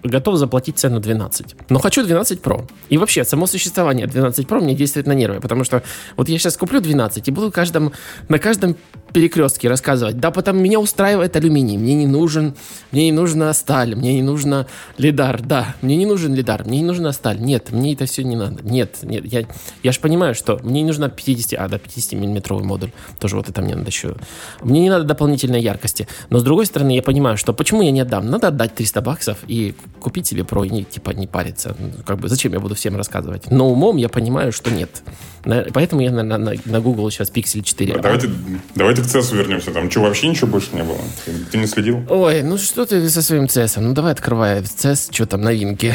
[0.03, 1.55] готов заплатить цену 12.
[1.69, 2.69] Но хочу 12 Pro.
[2.89, 5.39] И вообще, само существование 12 Pro мне действует на нервы.
[5.39, 5.83] Потому что
[6.17, 7.93] вот я сейчас куплю 12 и буду каждом,
[8.29, 8.75] на каждом
[9.13, 12.55] перекрестке рассказывать, да, потому меня устраивает алюминий, мне не нужен,
[12.91, 16.85] мне не нужна сталь, мне не нужно лидар, да, мне не нужен лидар, мне не
[16.85, 19.45] нужна сталь, нет, мне это все не надо, нет, нет, я,
[19.83, 22.89] я же понимаю, что мне не нужна 50, а, да, 50 миллиметровый модуль,
[23.19, 24.15] тоже вот это мне надо еще,
[24.61, 28.01] мне не надо дополнительной яркости, но с другой стороны я понимаю, что почему я не
[28.01, 31.91] отдам, надо отдать 300 баксов и купить себе Pro и не, типа не париться, Ну,
[32.05, 35.01] как бы зачем я буду всем рассказывать, но умом я понимаю, что нет,
[35.45, 38.29] На- поэтому я на, на, на- Google сейчас Pixel 4, А Давайте,
[38.75, 39.71] давайте к CES вернемся.
[39.71, 40.97] Там что, вообще ничего больше не было?
[41.25, 42.03] Ты, ты не следил?
[42.09, 43.79] Ой, ну что ты со своим CS?
[43.79, 45.93] Ну давай открывай CS, что там, новинки.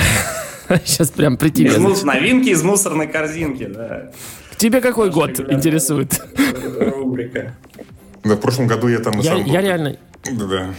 [0.84, 1.68] Сейчас прям при тебе.
[1.70, 4.11] Из мус- Новинки из мусорной корзинки, да.
[4.59, 6.20] Тебе какой год интересует?
[6.78, 7.55] Рубрика.
[8.24, 9.96] Да, в прошлом году я там Я, я реально,
[10.30, 10.74] Да, да.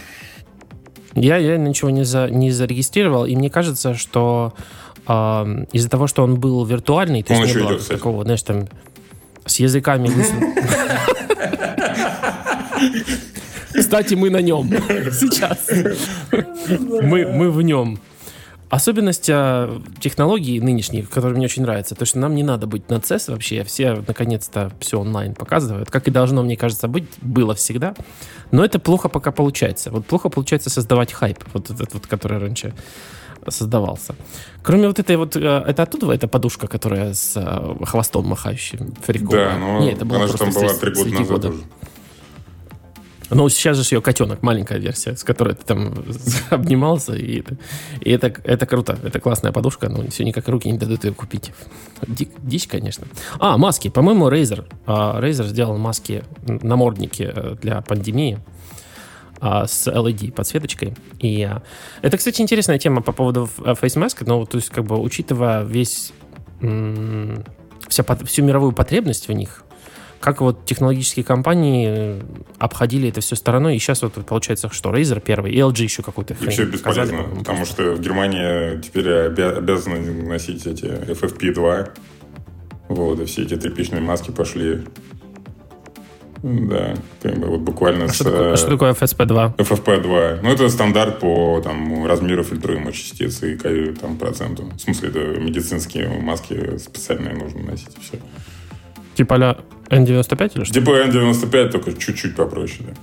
[1.14, 4.52] Я реально ничего не, за, не зарегистрировал, и мне кажется, что
[5.06, 7.98] ам, из-за того, что он был виртуальный, то Он есть не было идет, кстати.
[7.98, 8.68] такого, знаешь, там
[9.46, 10.08] с языками.
[13.72, 14.68] Кстати, мы на нем
[15.12, 15.68] сейчас.
[17.02, 17.98] Мы, мы в нем.
[18.70, 22.94] Особенность а, технологий нынешних, которые мне очень нравятся, то, что нам не надо быть на
[22.94, 27.94] CES вообще, все наконец-то все онлайн показывают, как и должно, мне кажется, быть, было всегда.
[28.52, 29.90] Но это плохо пока получается.
[29.90, 32.72] Вот плохо получается создавать хайп, вот этот вот, который раньше
[33.48, 34.14] создавался.
[34.62, 39.52] Кроме вот этой вот, э, это оттуда эта подушка, которая с э, хвостом махающим, фриковая?
[39.52, 41.48] Да, но Не, это было она же там была три года назад года.
[41.48, 41.62] уже.
[43.30, 45.94] Ну, сейчас же ее котенок, маленькая версия, с которой ты там
[46.50, 47.42] обнимался, и
[48.00, 51.52] и это, это круто, это классная подушка, но все никак руки не дадут ее купить.
[52.02, 53.06] Дик- дичь, конечно.
[53.38, 53.88] А, маски.
[53.88, 54.64] По-моему, Razer.
[54.86, 58.38] а, Razer сделал маски, намордники э, для пандемии
[59.40, 60.94] а, с LED подсветочкой.
[61.18, 61.62] И а,
[62.02, 65.62] это, кстати, интересная тема по поводу э, face mask, но то есть, как бы, учитывая
[65.62, 66.12] весь
[67.88, 69.64] вся, всю мировую потребность в них,
[70.20, 72.20] как вот технологические компании э,
[72.58, 76.34] обходили это все стороной, и сейчас вот получается, что Razer первый, и LG еще какой-то
[76.34, 77.74] И хрень все показали, бесполезно, по-моему, потому просто.
[77.74, 81.90] что в Германии теперь обя- обязаны носить эти FFP2.
[82.88, 84.84] Вот, и все эти тряпичные маски пошли
[86.42, 88.14] да, как бы вот буквально а с...
[88.14, 89.56] Что такое, а что такое FSP2?
[89.56, 90.40] FFP2.
[90.42, 93.56] Ну, это стандарт по там, размеру фильтруемых частиц и
[93.92, 94.64] там, проценту.
[94.74, 98.18] В смысле, это медицинские маски специальные нужно носить, и все.
[99.14, 99.36] Типа
[99.90, 100.74] N95 или что?
[100.74, 102.94] Типа N95, только чуть-чуть попроще, да.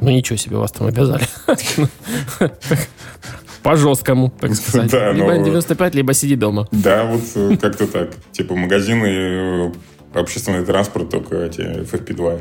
[0.00, 1.24] Ну, ничего себе, вас там обязали.
[3.62, 4.90] По жесткому, так сказать.
[4.90, 5.44] Да, либо но...
[5.44, 6.68] 95 либо сиди дома.
[6.70, 8.10] Да, вот э, как-то так.
[8.32, 9.72] Типа магазины, э,
[10.14, 12.40] общественный транспорт, только эти FFP2.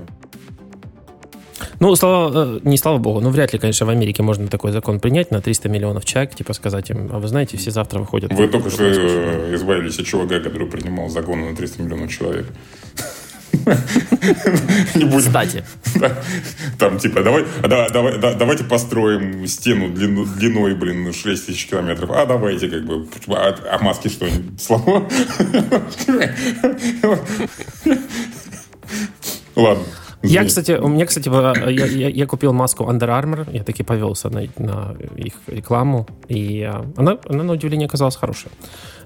[1.80, 5.00] Ну, слава, э, не слава богу, ну, вряд ли, конечно, в Америке можно такой закон
[5.00, 8.32] принять на 300 миллионов человек, типа сказать им, а вы знаете, все завтра выходят.
[8.32, 8.86] Вы только что
[9.56, 12.46] избавились от чувака, который принимал законы на 300 миллионов человек.
[14.95, 15.20] Не будем.
[15.20, 15.64] Кстати.
[16.78, 22.12] Там типа, давай, а давай, давай, давайте построим стену длину, длиной, блин, 6 тысяч километров.
[22.12, 24.28] А давайте как бы, а, а маски что,
[24.58, 25.10] сломал?
[29.55, 29.84] Ладно.
[30.24, 34.30] Я, кстати, у меня, кстати, я, я, я купил маску Under Armour, я таки повелся
[34.30, 38.51] на, на их рекламу, и а, она, она, на удивление, оказалась хорошая.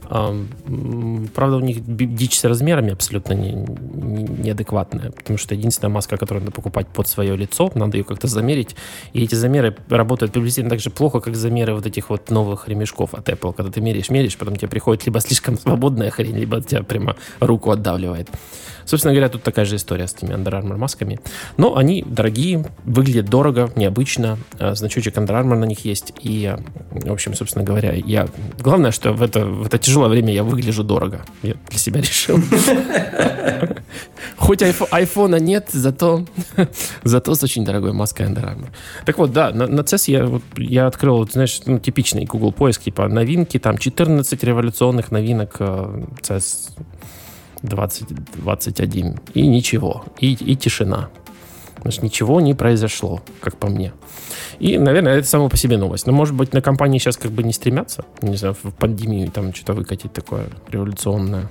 [0.09, 6.43] Правда, у них дичь с размерами абсолютно не, не, неадекватная, потому что единственная маска, которую
[6.43, 8.75] надо покупать под свое лицо, надо ее как-то замерить,
[9.13, 13.13] и эти замеры работают приблизительно так же плохо, как замеры вот этих вот новых ремешков
[13.13, 16.83] от Apple, когда ты меряешь, меряешь, потом тебе приходит либо слишком свободная хрень, либо тебя
[16.83, 18.29] прямо руку отдавливает.
[18.85, 21.19] Собственно говоря, тут такая же история с этими Under Armour масками.
[21.57, 24.37] Но они дорогие, выглядят дорого, необычно.
[24.59, 26.13] А, значочек Under Armour на них есть.
[26.21, 26.53] И,
[26.91, 28.27] в общем, собственно говоря, я...
[28.59, 31.21] Главное, что в это, в это тяжелое время я выгляжу дорого.
[31.43, 32.39] Я для себя решил.
[34.37, 36.25] Хоть айфона нет, зато,
[37.03, 38.69] зато с очень дорогой маской Under Armour.
[39.05, 42.83] Так вот, да, на, на CES я, вот, я открыл, знаешь, ну, типичный Google поиск,
[42.83, 46.71] типа новинки, там 14 революционных новинок CES
[47.63, 49.19] 2021.
[49.33, 50.05] И ничего.
[50.19, 51.09] И, и тишина.
[51.81, 53.93] Значит, ничего не произошло, как по мне.
[54.59, 56.05] И, наверное, это само по себе новость.
[56.05, 59.53] Но, может быть, на компании сейчас как бы не стремятся, не знаю, в пандемию там
[59.53, 61.49] что-то выкатить такое революционное.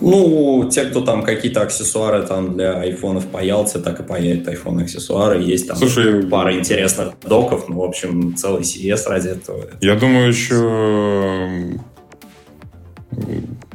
[0.00, 5.42] Ну, те, кто там какие-то аксессуары там для айфонов паялся, так и паяют iPhone аксессуары.
[5.42, 9.64] Есть там Слушай, пара интересных доков, ну, в общем, целый CES ради этого.
[9.80, 11.80] Я думаю, еще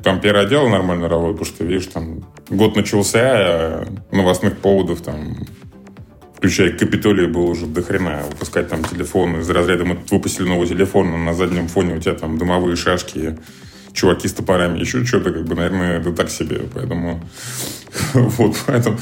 [0.04, 5.36] там первое дело нормально работает, потому что, видишь, там год начался, а новостных поводов там
[6.42, 8.24] включая Капитолий, был уже до хрена.
[8.32, 12.40] Выпускать там телефон из разряда мы выпустили новый телефон, на заднем фоне у тебя там
[12.40, 13.38] дымовые шашки,
[13.94, 16.62] чуваки с топорами, еще что-то, как бы, наверное, это так себе.
[16.74, 17.24] Поэтому
[18.14, 18.98] вот, поэтому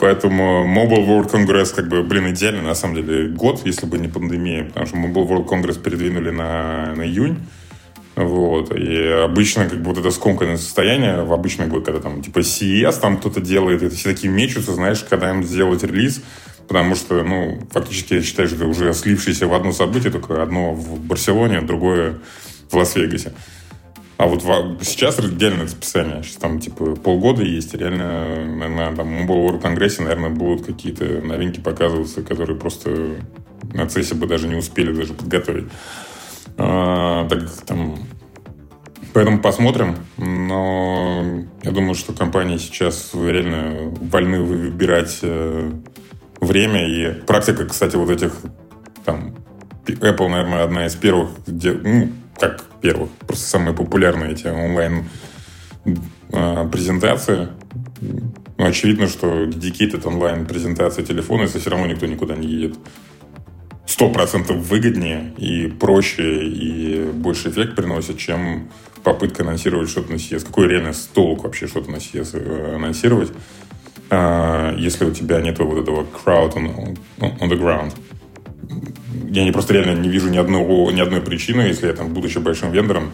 [0.00, 4.08] Поэтому Mobile World Congress, как бы, блин, идеально, на самом деле, год, если бы не
[4.08, 7.36] пандемия, потому что Mobile World Congress передвинули на, на июнь,
[8.24, 8.76] вот.
[8.76, 13.00] И обычно как бы вот это скомканное состояние в обычный год, когда там типа CES
[13.00, 16.22] там кто-то делает, это все такие мечутся, знаешь, когда им сделать релиз,
[16.68, 20.74] потому что, ну, фактически я считаю, что это уже слившееся в одно событие, только одно
[20.74, 22.18] в Барселоне, другое
[22.70, 23.32] в Лас-Вегасе.
[24.18, 24.42] А вот
[24.82, 26.22] сейчас реально расписание.
[26.22, 27.72] Сейчас там типа полгода есть.
[27.72, 32.90] Реально на, там, Mobile World Конгрессе, наверное, будут какие-то новинки показываться, которые просто
[33.72, 35.68] на CES бы даже не успели даже подготовить.
[36.62, 37.96] А, так там
[39.12, 39.96] Поэтому посмотрим.
[40.18, 45.70] Но я думаю, что компании сейчас реально вольны выбирать э,
[46.40, 46.86] время.
[46.86, 48.32] И практика, кстати, вот этих
[49.04, 49.34] там
[49.86, 55.06] Apple, наверное, одна из первых, где, ну, как первых, просто самые популярные эти онлайн
[55.84, 57.48] э, презентации.
[58.00, 62.78] Ну, очевидно, что dedicated онлайн презентация телефона, если все равно никто никуда не едет
[63.90, 68.68] сто процентов выгоднее и проще и больше эффект приносит, чем
[69.02, 70.46] попытка анонсировать что-то на CES.
[70.46, 73.32] Какой реально толк вообще что-то на CES э, анонсировать,
[74.08, 77.92] а, если у тебя нет вот этого crowd on, on the ground.
[79.28, 82.38] Я не просто реально не вижу ни, одного, ни одной причины, если я там, будучи
[82.38, 83.10] большим вендором,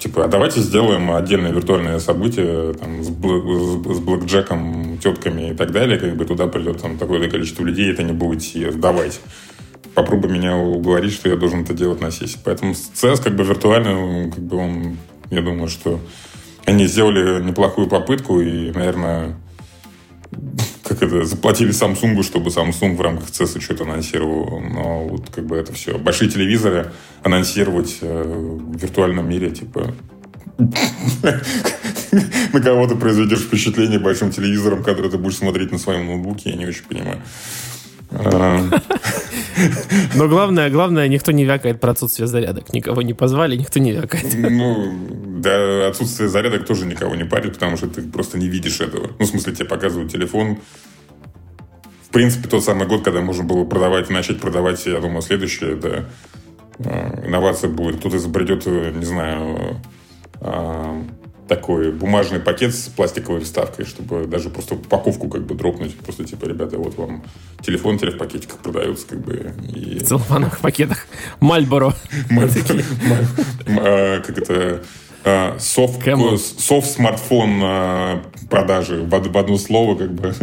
[0.00, 5.70] типа, а давайте сделаем отдельное виртуальное событие там, с, блэк, с блэкджеком, тетками и так
[5.70, 8.76] далее, как бы туда придет там такое количество людей, это не будет CES.
[8.76, 9.18] Давайте
[9.94, 12.38] попробуй меня уговорить, что я должен это делать на сессии.
[12.44, 14.96] Поэтому CS как бы виртуально, как бы он,
[15.30, 16.00] я думаю, что
[16.64, 19.36] они сделали неплохую попытку и, наверное,
[20.82, 24.60] как это, заплатили Samsung, чтобы Samsung в рамках CES что-то анонсировал.
[24.60, 25.98] Но вот как бы это все.
[25.98, 29.94] Большие телевизоры анонсировать э, в виртуальном мире, типа...
[32.52, 36.56] На кого ты произведешь впечатление большим телевизором, который ты будешь смотреть на своем ноутбуке, я
[36.56, 37.20] не очень понимаю.
[39.58, 42.72] А, Но главное, главное, никто не вякает про отсутствие зарядок.
[42.72, 44.34] Никого не позвали, никто не вякает.
[44.34, 44.92] Ну,
[45.38, 49.10] да, отсутствие зарядок тоже никого не парит, потому что ты просто не видишь этого.
[49.18, 50.58] Ну, в смысле, тебе показывают телефон.
[52.02, 56.08] В принципе, тот самый год, когда можно было продавать, начать продавать, я думаю, следующее, это
[56.78, 58.00] инновация будет.
[58.00, 59.80] Кто-то изобретет, э, не знаю,
[60.40, 61.02] э,
[61.48, 65.96] такой бумажный пакет с пластиковой вставкой, чтобы даже просто упаковку как бы дропнуть.
[65.98, 67.24] Просто типа, ребята, вот вам
[67.62, 69.54] телефон теперь в пакетиках продается, как бы.
[69.74, 69.98] И...
[69.98, 71.06] В целлофановых пакетах.
[71.40, 71.94] Мальборо.
[73.80, 74.82] А, Как это...
[77.62, 80.34] а, Продажи в в одно слово, как бы,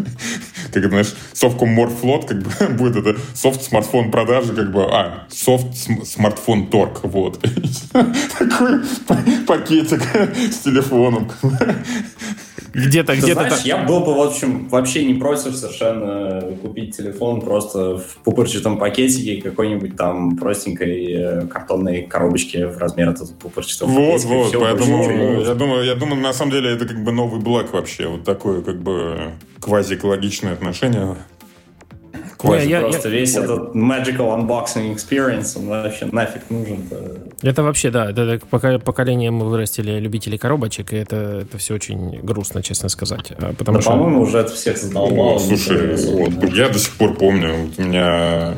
[0.71, 6.05] как знаешь, совкомморфлот, как бы, будет это софт смартфон продажи, как бы, а, софт см-
[6.05, 7.39] смартфон торг, вот.
[7.91, 10.03] Такой па- пакетик
[10.51, 11.31] с телефоном.
[12.75, 13.47] Где-то, где-то...
[13.47, 18.77] знаешь, я был бы, в общем, вообще не против совершенно купить телефон просто в пупырчатом
[18.77, 24.27] пакетике какой-нибудь там простенькой э, картонной коробочке в размер этого пупырчатого Вот, пакетика.
[24.27, 28.07] вот, поэтому я думаю, я думаю, на самом деле это как бы новый блэк вообще,
[28.07, 31.15] вот такое как бы квази-экологичное отношение.
[32.37, 32.65] Квази.
[32.65, 36.83] Не, я- Просто весь этот magical unboxing experience, он вообще нафиг нужен.
[37.41, 41.15] Это вообще, да, это, это пока- поколение мы вырастили любителей коробочек, и это,
[41.47, 43.31] это все очень грустно, честно сказать.
[43.37, 43.91] А, Потому Да, что...
[43.91, 45.39] по-моему, уже это всех задолбало.
[45.39, 48.55] Слушай, вот, я до сих пор помню, вот у меня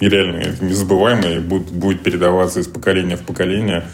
[0.00, 3.84] и реально это незабываемо и будет, будет передаваться из поколения в поколение.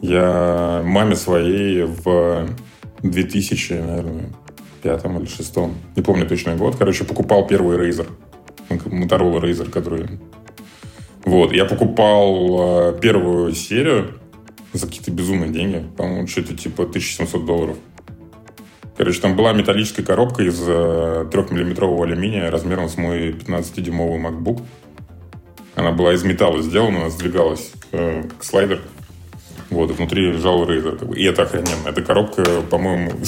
[0.00, 2.48] Я маме своей в
[3.02, 4.24] 2000, наверное,
[4.82, 8.08] пятом или шестом, не помню точный год, короче, покупал первый Razer,
[8.68, 10.20] Motorola Razer, который...
[11.24, 14.18] Вот, я покупал э, первую серию
[14.72, 17.76] за какие-то безумные деньги, по-моему, что-то типа 1700 долларов.
[18.96, 24.62] Короче, там была металлическая коробка из э, 3-миллиметрового алюминия размером с мой 15-дюймовый MacBook.
[25.74, 28.80] Она была из металла сделана, она сдвигалась э, как слайдер.
[29.70, 31.14] Вот, и внутри лежал Razer.
[31.14, 31.88] И это охрененно.
[31.88, 33.12] Эта коробка, по-моему...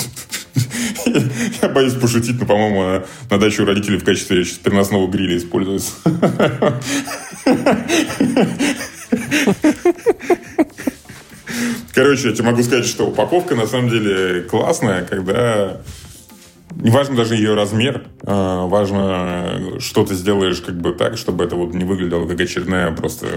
[1.62, 5.92] Я боюсь пошутить, но, по-моему, на даче у родителей в качестве переносного гриля используется.
[11.94, 15.80] Короче, я тебе могу сказать, что упаковка на самом деле классная, когда
[16.76, 21.72] не даже ее размер, а, важно, что ты сделаешь как бы так, чтобы это вот
[21.72, 23.28] не выглядело как очередная просто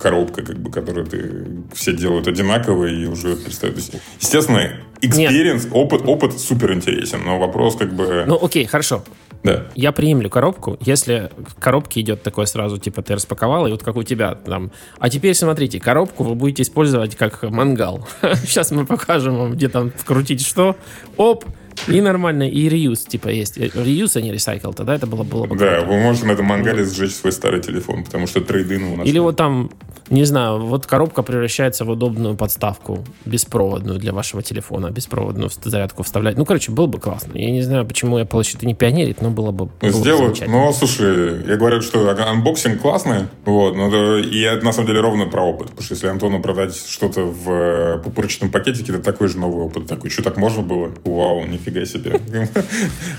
[0.00, 4.72] коробка, как бы, которую ты все делают одинаково и уже есть, естественно,
[5.02, 8.24] experience, опыт, опыт супер интересен, но вопрос как бы...
[8.26, 9.04] Ну, окей, хорошо.
[9.42, 9.66] да.
[9.74, 13.96] Я приемлю коробку, если в коробке идет такое сразу, типа ты распаковал, и вот как
[13.96, 14.72] у тебя там.
[14.98, 18.06] А теперь смотрите, коробку вы будете использовать как мангал.
[18.44, 20.76] Сейчас мы покажем вам, где там вкрутить что.
[21.16, 21.44] Оп,
[21.88, 23.56] и нормально, и реюз, типа, есть.
[23.56, 25.86] Реюз, а не ресайкл, тогда это было, было бы Да, круто.
[25.88, 29.06] вы можете на этом мангале сжечь свой старый телефон, потому что трейдины у нас...
[29.06, 29.70] Или вот там,
[30.08, 36.36] не знаю, вот коробка превращается в удобную подставку беспроводную для вашего телефона, беспроводную зарядку вставлять.
[36.36, 37.36] Ну, короче, было бы классно.
[37.38, 40.36] Я не знаю, почему Apple еще это не пионерит, но было бы, было бы Сделают.
[40.36, 40.64] замечательно.
[40.66, 45.26] Ну, слушай, я говорю, что unboxing классный, вот, но и это на самом деле ровно
[45.26, 45.68] про опыт.
[45.68, 49.86] Потому что если Антону продать что-то в э, пупырчатом пакетике, это такой же новый опыт.
[49.86, 50.90] Такой, что так можно было?
[51.04, 52.20] Вау, нифига себе.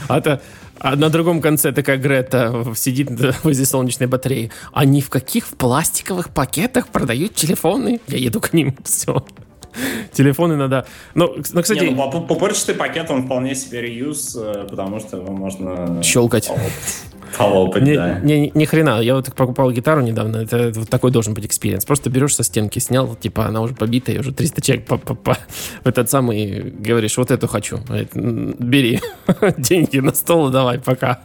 [0.07, 0.41] А, это,
[0.79, 3.09] а на другом конце такая Грета сидит
[3.43, 4.51] возле солнечной батареи.
[4.73, 8.01] Они в каких в пластиковых пакетах продают телефоны?
[8.07, 8.75] Я еду к ним.
[8.83, 9.23] Все.
[10.11, 10.85] Телефоны надо...
[11.13, 15.17] Ну, ну, кстати, Не, ну, пу- пупырчатый пакет, он вполне себе reuse, э, потому что
[15.17, 16.01] его можно...
[16.03, 16.51] щелкать.
[17.37, 18.19] Полопать, Не, да.
[18.19, 18.99] не, ни хрена.
[19.01, 20.37] Я вот покупал гитару недавно.
[20.37, 21.85] Это вот такой должен быть experience.
[21.85, 25.37] Просто берешь со стенки, снял, типа она уже побитая, уже 300 человек по, по- по-
[25.83, 27.77] в этот самый говоришь, вот эту хочу.
[27.79, 28.99] Говорит, «М, Бери
[29.57, 31.21] деньги на стол и давай, пока.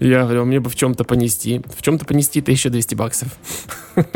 [0.00, 1.60] Я говорю, мне бы в чем-то понести.
[1.76, 3.28] В чем-то понести 1200 баксов.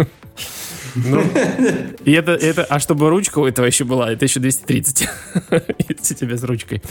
[0.95, 1.23] Ну,
[2.05, 5.09] и это, это, а чтобы ручка у этого еще была, это еще 230.
[5.89, 6.83] Если тебе с ручкой.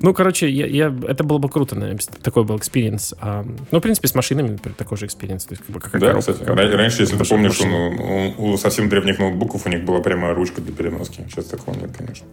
[0.00, 3.14] Ну, короче, я, я, это было бы круто, наверное, такой был experience.
[3.20, 5.44] А, ну, в принципе, с машинами, например, такой же experience.
[5.44, 6.46] То есть, как бы, какая Да, коробка, кстати.
[6.48, 8.34] как- ра- Раньше, если ты помнишь, машина.
[8.38, 11.24] у, у- совсем древних ноутбуков у них была прямо ручка для переноски.
[11.30, 12.26] Сейчас такого нет, конечно.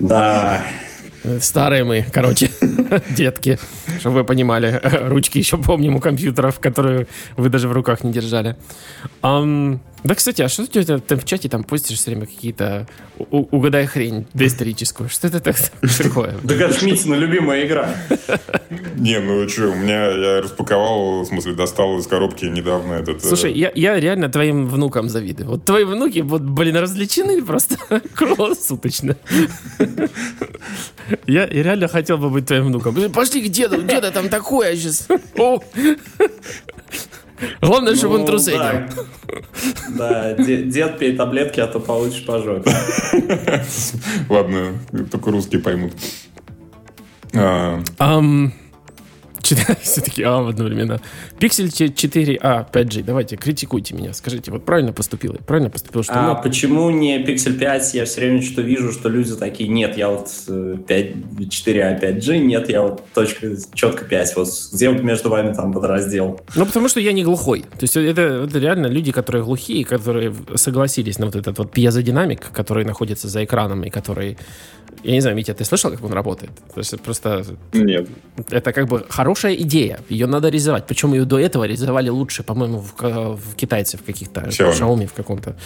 [0.00, 0.62] Да.
[1.40, 2.50] Старые мы, короче,
[3.10, 3.58] детки,
[4.00, 4.80] чтобы вы понимали.
[5.08, 7.06] Ручки еще помним у компьютеров, которые
[7.36, 8.56] вы даже в руках не держали.
[9.22, 12.86] Ам, да, кстати, а что ты, ты в чате там постишь все время какие-то
[13.30, 15.08] угадай хрень доисторическую?
[15.08, 15.56] Что это так-
[15.98, 16.32] такое?
[16.42, 17.94] Ж Митина любимая игра.
[18.96, 23.24] Не, ну что, у меня, я распаковал, в смысле, достал из коробки недавно этот...
[23.24, 25.48] э, Слушай, я, я реально твоим внукам завидую.
[25.50, 27.76] Вот твои внуки, вот, блин, развлечены просто
[28.14, 29.16] круглосуточно.
[31.26, 32.94] Я реально хотел бы быть твоим внуком.
[33.12, 35.08] Пошли к деду, деда там такое сейчас.
[37.60, 38.56] Главное, чтобы он Ну, трусы
[39.98, 40.32] да.
[40.38, 42.70] дед, пей таблетки, а то получишь по жопе.
[44.28, 44.72] Ладно,
[45.10, 45.92] только русские поймут.
[47.34, 48.52] А, Ам,
[49.42, 51.00] чит- Все таки а одновременно.
[51.42, 53.02] Пиксель 4а 5G.
[53.02, 54.12] Давайте, критикуйте меня.
[54.12, 55.34] Скажите, вот правильно поступил?
[55.44, 57.94] Правильно поступил, что А ну, почему не Pixel 5?
[57.94, 61.06] Я все время что вижу, что люди такие, нет, я вот э, 5,
[61.40, 64.36] 4А 5G, нет, я вот точка, четко 5.
[64.36, 66.40] Вот где вот между вами там подраздел?
[66.54, 67.62] Ну, потому что я не глухой.
[67.62, 72.52] То есть это, это реально люди, которые глухие, которые согласились на вот этот вот пьезодинамик,
[72.52, 74.38] который находится за экраном и который...
[75.02, 76.52] Я не знаю, Митя, ты слышал, как он работает?
[76.72, 77.44] То есть это просто...
[77.72, 78.08] нет.
[78.50, 79.98] Это как бы хорошая идея.
[80.08, 80.86] Ее надо реализовать.
[80.86, 82.92] Причем ее до этого реализовали лучше, по-моему, в,
[83.36, 84.40] в китайцев каких-то.
[84.42, 84.72] Xiaomi.
[84.72, 85.56] В Xiaomi в каком-то.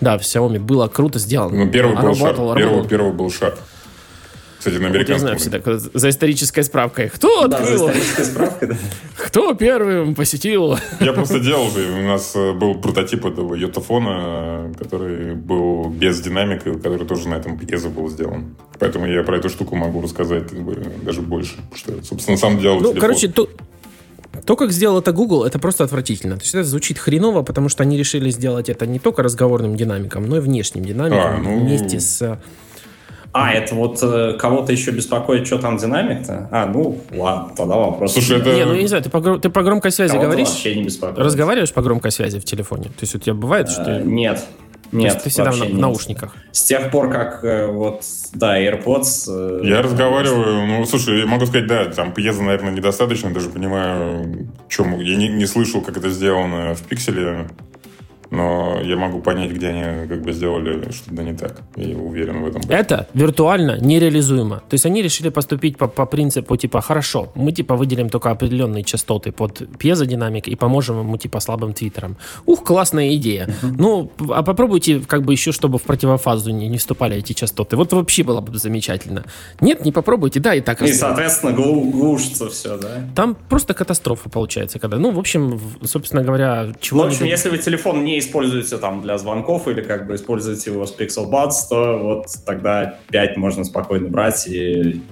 [0.00, 1.64] Да, в Xiaomi было круто сделано.
[1.64, 2.36] Ну, первый был шар.
[2.36, 3.58] Первый, первый был шар.
[4.58, 5.18] Кстати, на Вот я американском.
[5.18, 7.08] знаю всегда, за исторической справкой.
[7.08, 7.86] Кто Да, за открыл?
[7.88, 8.76] исторической справкой, да.
[9.16, 10.76] Кто первым посетил?
[11.00, 16.72] Я просто делал же, у нас э, был прототип этого йотафона, который был без динамика,
[16.74, 18.56] который тоже на этом пьезо был сделан.
[18.80, 20.44] Поэтому я про эту штуку могу рассказать
[21.04, 21.54] даже больше.
[21.74, 23.00] Что, я, собственно, сам делал Ну, телефон.
[23.00, 23.48] короче, то,
[24.44, 26.36] то, как сделал это Google, это просто отвратительно.
[26.36, 30.26] То есть это звучит хреново, потому что они решили сделать это не только разговорным динамиком,
[30.26, 32.22] но и внешним динамиком А, ну- вместе с...
[32.22, 32.36] э,
[33.32, 36.48] А, это вот э, кого-то еще беспокоит, что там динамик-то?
[36.50, 38.12] А, ну, ладно, тогда вопрос.
[38.14, 40.48] Слушай, это- Не, ну я не знаю, ты по, ты по громкой связи говоришь?
[40.48, 41.18] вообще не беспокоит.
[41.18, 42.84] Разговариваешь по громкой связи в телефоне?
[42.84, 44.04] То есть у тебя бывает, что Э, ты...
[44.92, 45.14] Нет.
[45.18, 45.72] то ты всегда в в нет.
[45.72, 46.34] наушниках.
[46.52, 49.24] С тех пор, как э, вот, да, AirPods...
[49.28, 54.48] э, Я разговариваю, ну, слушай, я могу сказать, да, там пьеза, наверное, недостаточно, даже понимаю,
[54.68, 57.48] чем я не, не слышал, как это сделано в пикселе,
[58.30, 62.46] но я могу понять, где они как бы сделали что-то не так, и уверен в
[62.48, 62.62] этом.
[62.68, 64.56] Это виртуально нереализуемо.
[64.68, 68.84] То есть они решили поступить по, по принципу, типа, хорошо, мы типа выделим только определенные
[68.84, 72.16] частоты под пьезодинамик и поможем ему типа слабым твиттерам.
[72.46, 73.48] Ух, классная идея.
[73.62, 77.76] Ну, а попробуйте как бы еще, чтобы в противофазу не, не вступали эти частоты.
[77.76, 79.24] Вот вообще было бы замечательно.
[79.60, 83.08] Нет, не попробуйте, да, и так И, соответственно, глу- глушится все, да?
[83.14, 87.48] Там просто катастрофа получается, когда, ну, в общем, собственно говоря, Ну, чего в общем, если
[87.48, 91.52] вы телефон не используете там для звонков или как бы используете его с Pixel Buds,
[91.68, 95.02] то вот тогда 5 можно спокойно брать и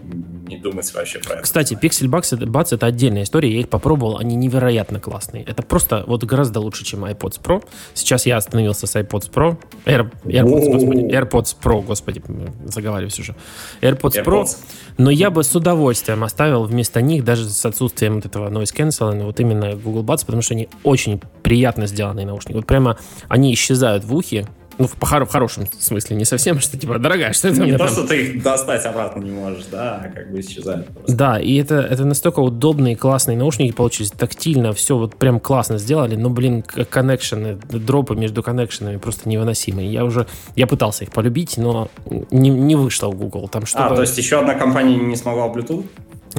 [0.49, 1.43] не думать вообще про это.
[1.43, 5.43] Кстати, Pixel Buds, это- Buds это отдельная история, я их попробовал, они невероятно классные.
[5.45, 7.65] Это просто вот гораздо лучше, чем iPods Pro.
[7.95, 12.23] Сейчас я остановился с iPods Pro, Air, AirPods, господи, AirPods Pro, господи,
[12.67, 13.35] заговариваюсь уже.
[13.83, 14.57] AirPods, Pro, AirPods.
[14.99, 19.25] но я бы с удовольствием оставил вместо них, даже с отсутствием вот этого noise cancelling,
[19.25, 22.57] вот именно Google Buds, потому что они очень приятно сделанные наушники.
[22.57, 22.96] Вот прямо
[23.29, 24.47] они исчезают в ухе,
[24.79, 27.73] ну, в, хоро- в хорошем смысле, не совсем, что типа, дорогая, что это у Не
[27.73, 31.15] то, там?» что ты их достать обратно не можешь, да, а как бы исчезает просто.
[31.15, 36.17] Да, и это, это настолько удобные, классные наушники получились, тактильно, все вот прям классно сделали,
[36.17, 39.91] но, блин, коннекшены, дропы между коннекшенами просто невыносимые.
[39.91, 40.27] Я уже,
[40.57, 41.89] я пытался их полюбить, но
[42.31, 43.49] не, не вышло в Google.
[43.49, 43.87] Там что-то...
[43.87, 45.87] А, то есть еще одна компания не смогла Bluetooth?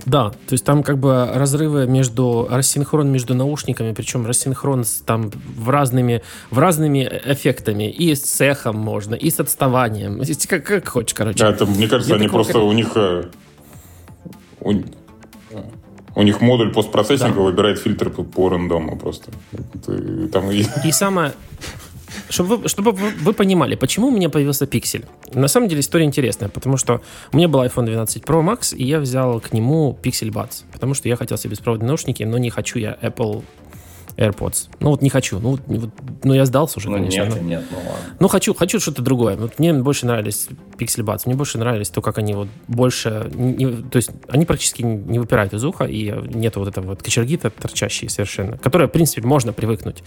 [0.06, 5.32] Да, то есть там как бы разрывы между, рассинхрон между наушниками, причем рассинхрон с, там
[5.58, 6.22] в разными,
[6.52, 11.40] в разными эффектами, и с эхом можно, и с отставанием, есть как, как хочешь, короче.
[11.40, 13.26] Да, это, мне кажется, Я они такого просто у них э,
[14.62, 14.74] у,
[16.16, 19.32] у них модуль постпроцессинга выбирает фильтр по, по рандому просто.
[19.86, 21.34] Ты- там и- И самое...
[22.30, 25.06] Чтобы вы, чтобы вы понимали, почему у меня появился пиксель.
[25.34, 27.02] На самом деле история интересная, потому что
[27.32, 30.94] у меня был iPhone 12 Pro Max, и я взял к нему Pixel Buds, потому
[30.94, 33.44] что я хотел себе беспроводные наушники, но не хочу я Apple
[34.18, 34.70] AirPods.
[34.80, 35.38] Ну вот не хочу.
[35.40, 35.92] Ну, вот-
[36.24, 37.22] ну я сдался уже, Ну конечно.
[37.24, 38.16] нет, но- и нет, ну ладно.
[38.20, 39.36] ну, хочу, хочу что-то другое.
[39.38, 40.48] Вот мне больше нравились
[40.80, 41.22] Pixel Buds.
[41.26, 43.30] Мне больше нравились то, как они вот больше...
[43.36, 47.52] не- то есть они практически не выпирают из уха, и нет вот этого вот кочерги-то
[47.52, 50.02] торчащей совершенно, которая, в принципе, можно привыкнуть.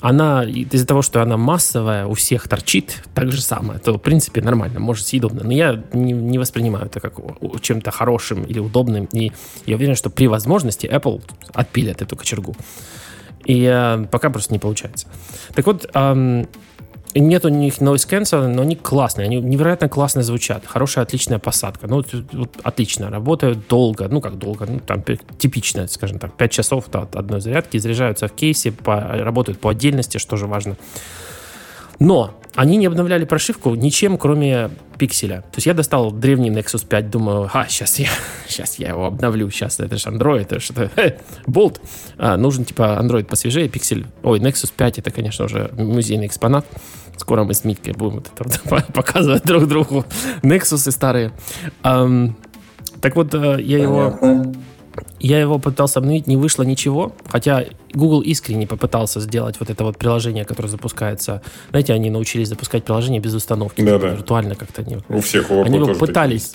[0.00, 4.40] Она, из-за того, что она массовая, у всех торчит, так же самое, то, в принципе,
[4.40, 5.42] нормально, может, съедобно.
[5.42, 7.14] Но я не, не воспринимаю это как
[7.60, 9.08] чем-то хорошим или удобным.
[9.12, 9.32] И
[9.66, 11.22] я уверен, что при возможности Apple
[11.52, 12.54] отпилят эту кочергу.
[13.44, 15.08] И э, пока просто не получается.
[15.54, 16.46] Так вот, ам,
[17.14, 20.64] нет у них noise cancelling, но они классные, они невероятно классно звучат.
[20.66, 21.86] Хорошая, отличная посадка.
[21.86, 23.10] Ну, вот, отлично.
[23.10, 27.40] Работают долго, ну, как долго, ну, там, пи- типично, скажем так, 5 часов от одной
[27.40, 30.76] зарядки, заряжаются в кейсе, по- работают по отдельности, что же важно.
[31.98, 35.42] Но они не обновляли прошивку ничем, кроме пикселя.
[35.42, 38.08] То есть я достал древний Nexus 5, думаю, а, сейчас я,
[38.48, 41.80] сейчас я его обновлю, сейчас это же Android, это же болт.
[42.16, 44.06] А, нужен типа Android посвежее, пиксель.
[44.22, 46.66] Ой, Nexus 5 это, конечно, уже музейный экспонат.
[47.16, 50.04] Скоро мы с Миткой будем это показывать друг другу
[50.42, 51.32] Nexuсы старые.
[51.82, 52.36] Ам,
[53.00, 54.18] Так вот, э, я его,
[55.20, 59.98] я его пытался обновить, не вышло ничего, хотя Google искренне попытался сделать вот это вот
[59.98, 61.42] приложение, которое запускается.
[61.70, 63.82] Знаете, они научились запускать приложение без установки.
[63.82, 64.08] Да, да.
[64.08, 64.98] Виртуально как-то они.
[65.08, 66.54] У всех у Apple Они его пытались.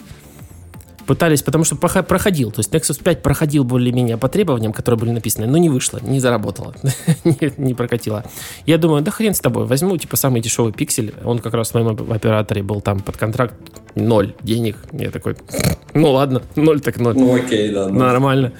[1.06, 2.52] Пытались, потому что проходил.
[2.52, 6.20] То есть Nexus 5 проходил более-менее по требованиям, которые были написаны, но не вышло, не
[6.20, 6.74] заработало,
[7.24, 8.24] не, не прокатило.
[8.66, 11.14] Я думаю, да хрен с тобой, возьму типа самый дешевый пиксель.
[11.26, 13.54] Он как раз в моем оп- операторе был там под контракт,
[13.96, 14.78] ноль денег.
[14.94, 15.36] Я такой,
[15.94, 17.16] ну ладно, ноль так ноль.
[17.18, 17.88] Ну окей, да.
[17.90, 18.00] ну.
[18.00, 18.54] Нормально.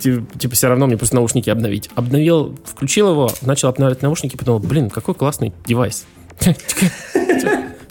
[0.00, 1.90] Ти- Типа, все равно мне просто наушники обновить.
[1.94, 6.06] Обновил, включил его, начал обновлять наушники, подумал, блин, какой классный девайс.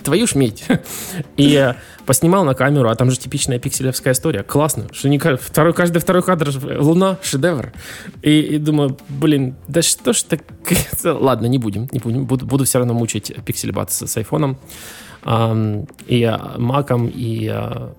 [0.04, 0.64] Твою ж медь.
[1.38, 1.74] И э,
[2.06, 4.43] поснимал на камеру, а там же типичная пикселевская история.
[4.43, 4.88] Классно.
[4.91, 7.72] Что не второй, каждый второй кадр ж- луна, шедевр.
[8.22, 10.41] И, и думаю, блин, да что ж так...
[11.04, 12.26] Ладно, не будем, не будем.
[12.26, 14.58] Буду, буду все равно мучить пиксельбат с, с айфоном.
[15.26, 17.45] И э, маком, и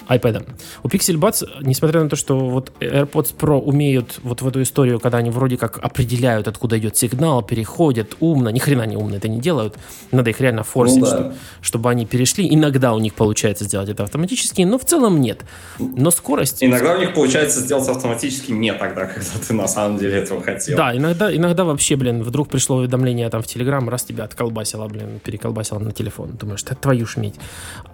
[0.08, 0.46] iPad.
[0.82, 5.00] У Pixel Buds, несмотря на то, что вот AirPods Pro умеют вот в эту историю,
[5.00, 9.28] когда они вроде как определяют, откуда идет сигнал, переходят умно, ни хрена не умно это
[9.28, 9.76] не делают,
[10.12, 11.10] надо их реально форсить, Ну да.
[11.10, 12.46] что- чтобы они перешли.
[12.54, 15.44] Иногда у них получается сделать это автоматически, но в целом нет.
[15.78, 16.62] Но скорость...
[16.62, 20.76] Иногда у них получается сделать автоматически не тогда, когда ты на самом деле этого хотел.
[20.76, 25.20] Да, иногда, иногда вообще, блин, вдруг пришло уведомление там в Телеграм, раз тебя отколбасило, блин,
[25.24, 26.30] переколбасило на телефон.
[26.38, 27.34] Думаешь, да твою ж медь.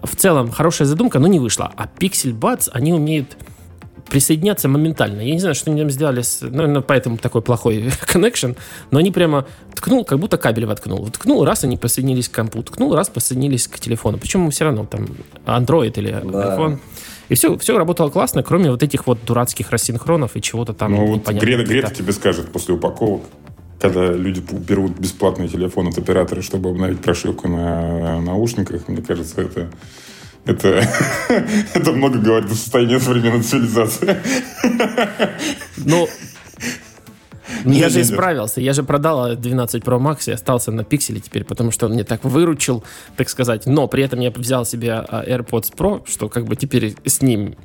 [0.03, 1.71] В целом, хорошая задумка, но не вышла.
[1.75, 3.37] А Pixel Buds, они умеют
[4.09, 5.21] присоединяться моментально.
[5.21, 8.57] Я не знаю, что они там сделали, с, наверное, поэтому такой плохой connection,
[8.91, 11.07] но они прямо ткнул, как будто кабель воткнул.
[11.09, 14.17] Ткнул, раз они подсоединились к компу, ткнул, раз подсоединились к телефону.
[14.17, 15.07] Причем все равно там
[15.45, 16.57] Android или Да.
[16.57, 16.79] iPhone.
[17.29, 20.91] И все, все работало классно, кроме вот этих вот дурацких рассинхронов и чего-то там.
[20.91, 21.63] Ну вот Грета.
[21.63, 23.21] Грета тебе скажет после упаковок,
[23.81, 29.69] когда люди берут бесплатный телефон от оператора, чтобы обновить прошивку на наушниках, мне кажется, это
[30.45, 30.83] это,
[31.73, 34.17] это много говорит о состоянии современной цивилизации.
[35.77, 36.07] Ну,
[37.65, 38.01] ну, я же Не-не-не.
[38.01, 38.61] исправился.
[38.61, 42.03] Я же продал 12 Pro Max и остался на пикселе теперь, потому что он мне
[42.03, 42.83] так выручил,
[43.17, 43.65] так сказать.
[43.65, 47.55] Но при этом я взял себе а, AirPods Pro, что как бы теперь с ним,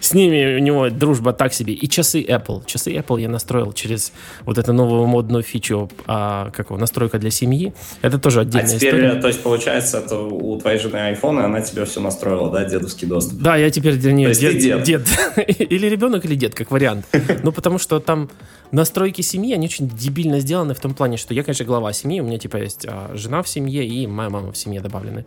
[0.00, 1.74] с ними у него дружба так себе.
[1.74, 2.64] И часы Apple.
[2.66, 4.12] Часы Apple я настроил через
[4.42, 7.72] вот эту новую модную фичу, а, как его, настройка для семьи.
[8.02, 9.20] Это тоже А отдельная теперь, история.
[9.20, 13.06] то есть, получается, это у твоей жены iPhone, и она тебе все настроила, да, дедовский
[13.08, 13.40] доступ.
[13.40, 14.82] Да, я теперь ты дед, дед.
[14.82, 15.08] дед.
[15.58, 17.04] Или ребенок, или дед, как вариант.
[17.42, 18.30] Ну, потому что там
[18.72, 22.24] настройки семьи, они очень дебильно сделаны в том плане, что я, конечно, глава семьи, у
[22.24, 25.24] меня, типа, есть а, жена в семье и моя мама в семье добавлены.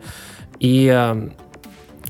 [0.60, 1.30] И а,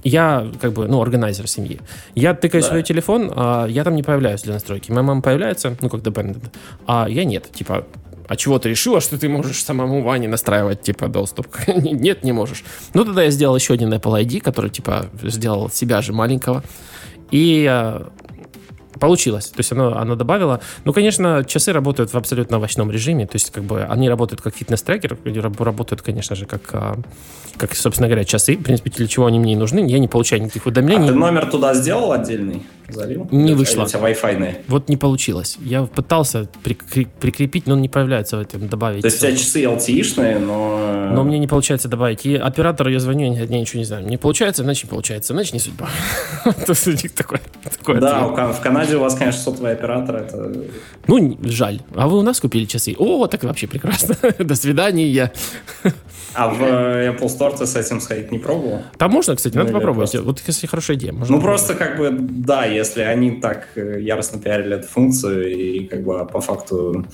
[0.05, 1.80] я, как бы, ну, органайзер семьи.
[2.14, 2.68] Я тыкаю Да.
[2.68, 4.91] свой телефон, а я там не появляюсь для настройки.
[4.91, 6.45] Моя мама появляется, ну, как dependent,
[6.86, 7.51] а я нет.
[7.53, 7.84] Типа,
[8.28, 11.47] а чего ты решила, что ты можешь самому Ване настраивать, типа, доступ?
[11.66, 12.62] Нет, не можешь.
[12.93, 16.62] Ну, тогда я сделал еще один Apple ID, который, типа, сделал себя же маленького.
[17.30, 18.05] И э,
[18.99, 19.47] получилось.
[19.47, 20.61] То есть оно, оно добавило.
[20.85, 23.27] Ну, конечно, часы работают в абсолютно овощном режиме.
[23.27, 25.17] То есть, как бы, они работают как фитнес-трекер,
[25.59, 26.97] работают, конечно же, как, а,
[27.57, 28.57] как, собственно говоря, часы.
[28.57, 29.81] В принципе, для чего они мне и нужны.
[29.89, 31.09] Я не получаю никаких А уведомлений.
[31.09, 32.63] ты номер туда сделал отдельный?
[32.91, 33.29] Залил?
[33.31, 33.83] Не Или вышло.
[33.85, 34.65] У тебя Wi-Fi.
[34.69, 35.59] Вот не получилось.
[35.61, 39.03] Я пытался прикре- прикрепить, но он не появляется в этом, добавить.
[39.03, 41.11] То есть у тебя часы LTE-шные, но...
[41.13, 42.25] Но мне не получается добавить.
[42.25, 44.07] И оператору я звоню, я, я ничего не знаю.
[44.07, 45.87] Не получается, значит не получается, значит не судьба.
[46.45, 47.41] То есть у них такой
[48.01, 48.33] Да, ответ.
[48.33, 48.35] у
[48.89, 50.16] Канаде у вас, конечно, сотовый оператор.
[50.16, 50.53] Это...
[51.07, 51.80] Ну, жаль.
[51.95, 52.95] А вы у нас купили часы?
[52.99, 54.16] О, так вообще прекрасно.
[54.39, 55.32] До свидания.
[56.34, 58.82] А в э, Apple Store ты с этим сходить не пробовал?
[58.97, 60.12] Там можно, кстати, надо Ну, или попробовать.
[60.12, 61.12] просто- Вот, если хорошая идея.
[61.12, 65.86] можно Ну, просто как бы, да, если они так э, яростно пиарили эту функцию, и
[65.86, 67.05] как бы по факту...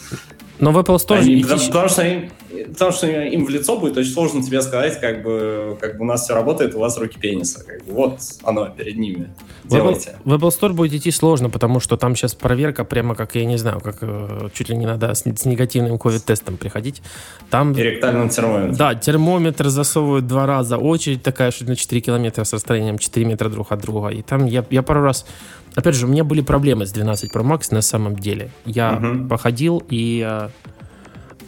[0.58, 2.30] Но в Apple Store они- потому, потому что им,
[2.68, 6.06] потому что им в лицо будет очень сложно тебе сказать, как бы, как бы у
[6.06, 7.64] нас все работает, у вас руки пениса.
[7.64, 9.30] Как бы, вот оно перед ними.
[9.64, 10.16] в Apple, Делайте.
[10.24, 13.56] в Apple Store будет идти сложно, потому что там сейчас проверка прямо как, я не
[13.56, 17.02] знаю, как э, чуть ли не надо с, с негативным ковид-тестом приходить.
[17.50, 18.74] Там И ректальным термометром.
[18.76, 23.48] Да, термометр засовывают два раза, очередь такая, что на 4 километра с расстоянием 4 метра
[23.48, 24.08] друг от друга.
[24.10, 25.26] И там я, я пару раз...
[25.74, 28.50] Опять же, у меня были проблемы с 12 Pro Max на самом деле.
[28.64, 29.28] Я Мгм.
[29.28, 30.24] походил и...
[30.26, 30.48] э,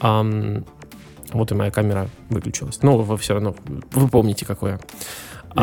[0.00, 0.64] ам,
[1.32, 2.80] вот и моя камера выключилась.
[2.82, 3.54] Ну, вы все равно...
[3.92, 4.80] Вы помните, какое.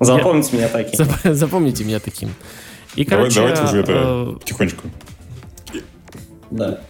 [0.00, 0.96] Запомните меня такие.
[1.04, 2.30] зап- запомните меня таким.
[2.96, 4.88] И, Давай- короче, давайте уже это э, потихонечку.
[6.50, 6.80] Да,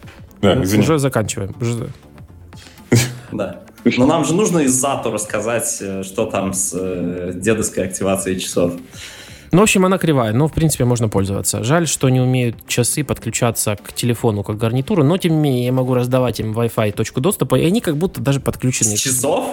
[0.40, 0.82] Да, извини.
[0.82, 1.54] уже заканчиваем.
[1.60, 1.90] Уже-
[3.30, 3.60] да.
[3.84, 8.72] Но нам же нужно из Зату рассказать, э, что там с э, дедовской активацией часов.
[9.52, 11.62] Ну, в общем, она кривая, но, в принципе, можно пользоваться.
[11.62, 15.72] Жаль, что не умеют часы подключаться к телефону как гарнитуру, но, тем не менее, я
[15.72, 18.96] могу раздавать им Wi-Fi точку доступа, и они как будто даже подключены.
[18.96, 19.44] С часов?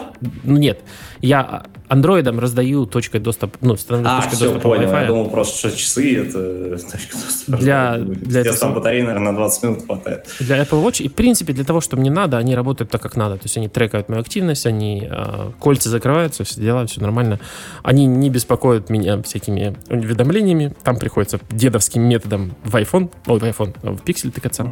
[0.44, 0.80] Ну, нет.
[1.22, 4.88] Я андроидом раздаю точкой доступа, ну, становлюсь А, точкой все, доступа понял.
[4.90, 5.02] Wi-Fi.
[5.02, 7.58] Я думал просто, что часы это точка доступа.
[7.58, 10.28] Для- для этого- там батареи, наверное, на 20 минут хватает.
[10.40, 13.18] Для Apple Watch, и, в принципе, для того, что мне надо, они работают так, как
[13.18, 13.36] надо.
[13.36, 17.40] То есть они трекают мою активность, они э, кольца закрываются, все дела, все нормально.
[17.84, 20.74] Они не беспокоят меня всякими уведомлениями.
[20.84, 24.70] Там приходится дедовским методом в iPhone, ой, в iPhone, в пиксель тыкаться.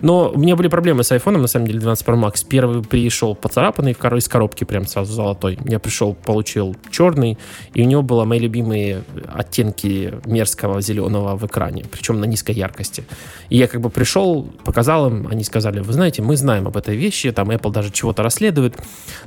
[0.00, 2.46] Но у меня были проблемы с iPhone, на самом деле, 12 Pro Max.
[2.48, 5.58] Первый пришел поцарапанный из коробки, прям сразу золотой.
[5.64, 7.38] Я пришел, получил черный,
[7.74, 13.04] и у него было мои любимые оттенки мерзкого зеленого в экране, причем на низкой яркости.
[13.48, 16.96] И я как бы пришел, показал им, они сказали, вы знаете, мы знаем об этой
[16.96, 18.76] вещи, там Apple даже чего-то расследует.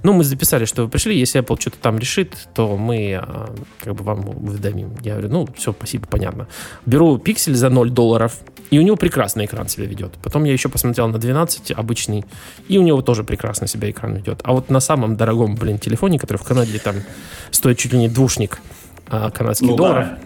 [0.04, 3.96] Ну, мы записали, что вы пришли, если Apple что-то там решит, то мы а, как
[3.96, 4.96] бы вам уведомим.
[5.02, 6.48] Я говорю, ну, все, спасибо, понятно.
[6.86, 8.40] Беру пиксель за 0 долларов,
[8.70, 10.14] и у него прекрасно экран себя ведет.
[10.24, 12.24] Потом я еще посмотрел на 12 обычный,
[12.68, 14.40] и у него тоже прекрасно себя экран ведет.
[14.44, 16.96] А вот на самом дорогом, блин, телефоне, который в Канаде там
[17.52, 18.60] стоит чуть ли не двушник
[19.08, 20.20] а, канадских Ну долларов, да,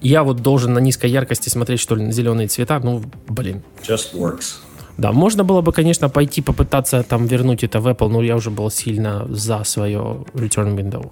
[0.00, 2.80] я вот должен на низкой яркости смотреть, что ли, на зеленые цвета.
[2.82, 3.62] Ну, блин.
[3.82, 4.60] just works.
[4.98, 8.50] Да, можно было бы, конечно, пойти попытаться там вернуть это в Apple, но я уже
[8.50, 11.10] был сильно за свое return window.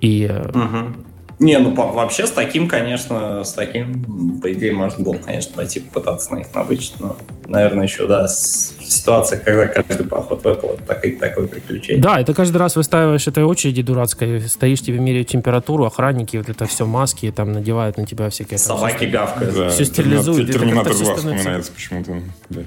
[0.00, 1.04] И Мгм.
[1.40, 5.78] Не, ну по- вообще с таким, конечно, с таким, по идее, можно было, конечно, пойти
[5.80, 7.16] попытаться на них набычить, но,
[7.46, 12.02] наверное, еще, да, с- ситуация, когда каждый поход в Apple, это такой, такое приключение.
[12.02, 16.66] да, это каждый раз выстаиваешь этой очереди дурацкой, стоишь, тебе меряют температуру, охранники, вот это
[16.66, 18.58] все маски, там надевают на тебя всякие...
[18.58, 19.54] там, Собаки гавкают.
[19.54, 22.22] Да, Всё стерилизуют, это Терминатор как-то 2 всё становится- вспоминается почему-то.
[22.50, 22.60] Да.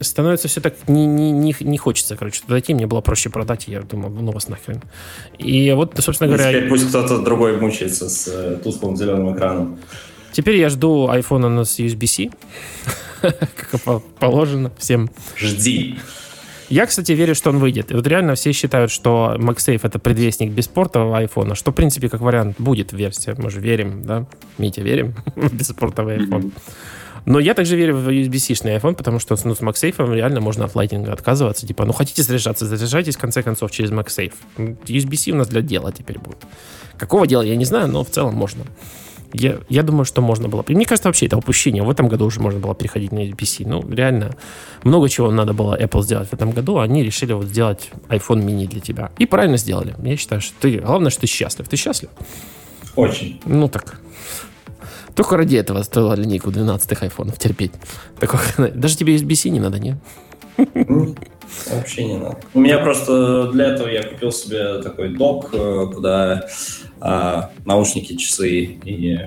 [0.00, 3.68] Становится все так не, не, не, не хочется, короче, туда идти, мне было проще продать,
[3.68, 4.82] и я думал, ну вас нахрен.
[5.38, 9.78] И вот, собственно И говоря, теперь пусть кто-то другой мучается с э, тусклым зеленым экраном.
[10.32, 12.30] теперь я жду iPhone с USB-C,
[13.22, 15.10] как положено всем.
[15.36, 15.98] Жди.
[16.68, 17.92] Я, кстати, верю, что он выйдет.
[17.92, 22.20] И вот реально все считают, что MagSafe это предвестник беспортового iPhone, что, в принципе, как
[22.20, 23.36] вариант, будет версия.
[23.38, 24.26] Мы же верим, да?
[24.58, 26.52] Митя, верим беспортовый iPhone.
[27.26, 30.74] Но я также верю в USB-C-шный iPhone, потому что ну, с MagSafe реально можно от
[30.76, 31.66] лайтинга отказываться.
[31.66, 34.32] Типа, ну хотите заряжаться, заряжайтесь в конце концов через MagSafe.
[34.56, 36.38] USB-C у нас для дела теперь будет.
[36.96, 38.64] Какого дела, я не знаю, но в целом можно.
[39.32, 40.64] Я, я думаю, что можно было.
[40.68, 41.82] Мне кажется, вообще это упущение.
[41.82, 43.64] В этом году уже можно было переходить на USB-C.
[43.66, 44.36] Ну, реально,
[44.84, 46.78] много чего надо было Apple сделать в этом году.
[46.78, 49.10] а Они решили вот сделать iPhone mini для тебя.
[49.18, 49.96] И правильно сделали.
[50.02, 50.78] Я считаю, что ты...
[50.78, 51.68] Главное, что ты счастлив.
[51.68, 52.10] Ты счастлив?
[52.94, 53.40] Очень.
[53.44, 54.00] Ну так.
[55.16, 57.72] Только ради этого стоило линейку 12 айфонов терпеть.
[58.20, 58.38] Такой,
[58.74, 59.96] даже тебе USB-C не надо, не?
[61.70, 62.38] Вообще не надо.
[62.54, 66.46] У меня просто для этого я купил себе такой док, э, куда
[67.00, 68.50] а, наушники, часы
[68.84, 69.18] и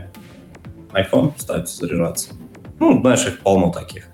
[0.91, 2.33] iPhone ставятся заряжаться.
[2.79, 4.07] Ну, знаешь, их полно таких.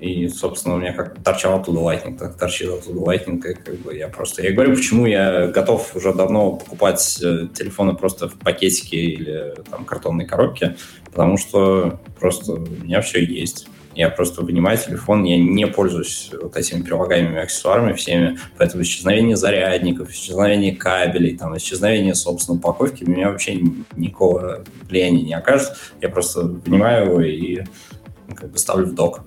[0.00, 3.94] И, собственно, у меня как торчал оттуда Lightning, так торчит оттуда Lightning, и как бы
[3.94, 4.42] я просто...
[4.42, 9.84] Я говорю, почему я готов уже давно покупать э, телефоны просто в пакетике или там
[9.84, 13.68] картонной коробке, потому что просто у меня все есть.
[13.94, 20.10] Я просто вынимаю телефон, я не пользуюсь вот этими прилагаемыми аксессуарами всеми, поэтому исчезновение зарядников,
[20.10, 23.60] исчезновение кабелей, там, исчезновение, собственно, упаковки у меня вообще
[23.96, 25.72] никакого влияния не окажет.
[26.00, 27.64] Я просто вынимаю его и
[28.28, 29.22] ну, как бы ставлю в док.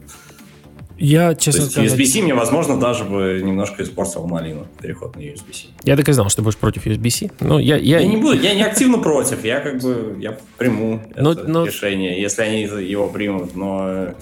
[0.97, 5.21] Я, То честно есть сказать, USB-C мне, возможно, даже бы немножко испортил малину, переход на
[5.21, 5.67] USB-C.
[5.83, 7.31] я так и знал, что ты будешь против USB-C.
[7.41, 11.01] Ну, я, я, Я не буду, я не активно против, я как бы, я приму
[11.15, 14.13] Но- это но- решение, если они его примут, но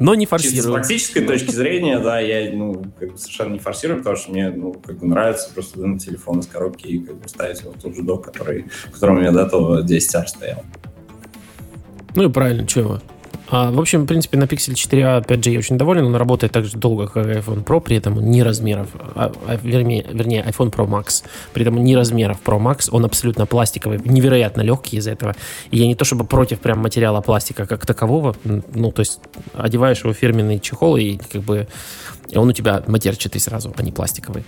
[0.00, 0.74] но не Чисто с форсирую.
[0.74, 4.72] практической точки зрения, да, я ну, как бы совершенно не форсирую, потому что мне ну,
[4.74, 7.96] как бы нравится просто вынуть телефон из коробки и как бы ставить его в тот
[7.96, 10.64] же док, который, в котором у меня до этого 10 R стоял.
[12.14, 12.94] Ну и правильно, что его.
[12.94, 13.17] А,
[13.50, 16.04] в общем, в принципе, на Pixel 4a, опять же, я очень доволен.
[16.04, 20.04] Он работает так же долго, как iPhone Pro, при этом ни размеров, а, а, вернее,
[20.10, 21.24] вернее, iPhone Pro Max.
[21.54, 25.34] При этом ни размеров Pro Max, он абсолютно пластиковый, невероятно легкий из-за этого.
[25.70, 29.18] И я не то чтобы против прям материала пластика как такового, ну, то есть
[29.54, 31.68] одеваешь его фирменный чехол, и как бы
[32.34, 34.44] он у тебя матерчатый сразу, а не пластиковый.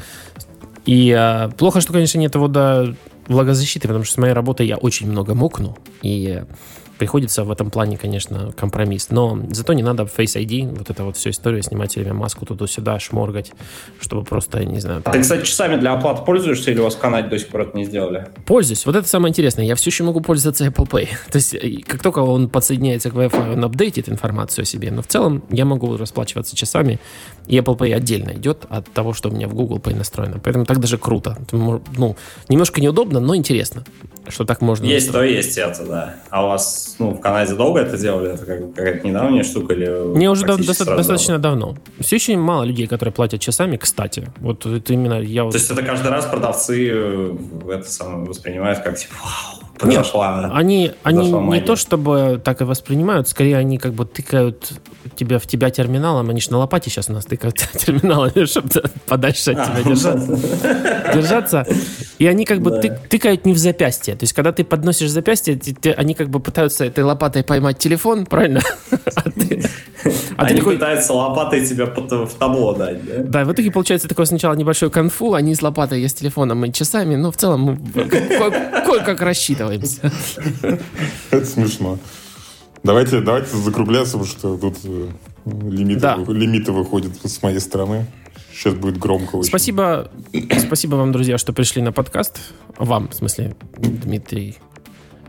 [0.84, 2.94] И а, плохо, что, конечно, нет его до
[3.28, 6.42] влагозащиты, потому что с моей работой я очень много мокну, и
[7.00, 9.08] приходится в этом плане, конечно, компромисс.
[9.08, 12.98] Но зато не надо Face ID, вот это вот всю историю, снимать время маску туда-сюда,
[12.98, 13.52] шморгать,
[14.00, 15.00] чтобы просто, не знаю...
[15.06, 17.62] А ты, кстати, часами для оплаты пользуешься или у вас в Канаде до сих пор
[17.62, 18.28] это не сделали?
[18.44, 18.84] Пользуюсь.
[18.84, 19.64] Вот это самое интересное.
[19.64, 21.08] Я все еще могу пользоваться Apple Pay.
[21.32, 21.56] То есть,
[21.86, 24.90] как только он подсоединяется к Wi-Fi, он апдейтит информацию о себе.
[24.90, 27.00] Но в целом я могу расплачиваться часами,
[27.46, 30.38] и Apple Pay отдельно идет от того, что у меня в Google Pay настроено.
[30.38, 31.38] Поэтому так даже круто.
[31.50, 32.16] Ну,
[32.50, 33.84] немножко неудобно, но интересно.
[34.28, 34.84] что так можно.
[34.84, 36.14] Есть то, есть это, да.
[36.28, 38.32] А у вас, ну, в Канаде долго это делали?
[38.32, 40.16] Это как, какая-то недавняя штука или...
[40.16, 41.76] Не, уже доста- достаточно давно.
[42.00, 44.28] Все еще мало людей, которые платят часами, кстати.
[44.38, 45.48] Вот это именно я...
[45.50, 47.36] То есть это каждый раз продавцы э,
[47.70, 50.42] это самое воспринимают как, типа, вау, произошла...
[50.42, 54.72] Нет, они, они не то чтобы так и воспринимают, скорее они как бы тыкают
[55.16, 58.68] тебя в тебя терминалом, они же на лопате сейчас у нас тыкают терминалами, чтобы
[59.06, 60.38] подальше от тебя держаться.
[61.14, 61.66] держаться.
[62.18, 62.96] И они как бы да.
[63.08, 64.14] тыкают не в запястье.
[64.14, 65.58] То есть, когда ты подносишь запястье,
[65.96, 68.60] они как бы пытаются этой лопатой поймать телефон, правильно?
[70.36, 70.74] А они такой...
[70.74, 73.22] пытаются лопатой тебя в табло дать, да?
[73.22, 76.72] Да, в итоге получается такое сначала небольшой конфу, они с лопатой, я с телефоном и
[76.72, 77.76] часами, но в целом мы
[78.86, 80.10] кое-как рассчитываемся.
[81.30, 81.98] Это смешно.
[82.82, 85.08] Давайте, давайте закругляться, потому что тут э,
[85.44, 86.16] лимиты, да.
[86.16, 88.06] лимиты выходят с моей стороны.
[88.52, 89.48] Сейчас будет громко очень.
[89.48, 90.10] Спасибо,
[90.58, 92.40] спасибо вам, друзья, что пришли на подкаст.
[92.78, 94.58] Вам, в смысле, Дмитрий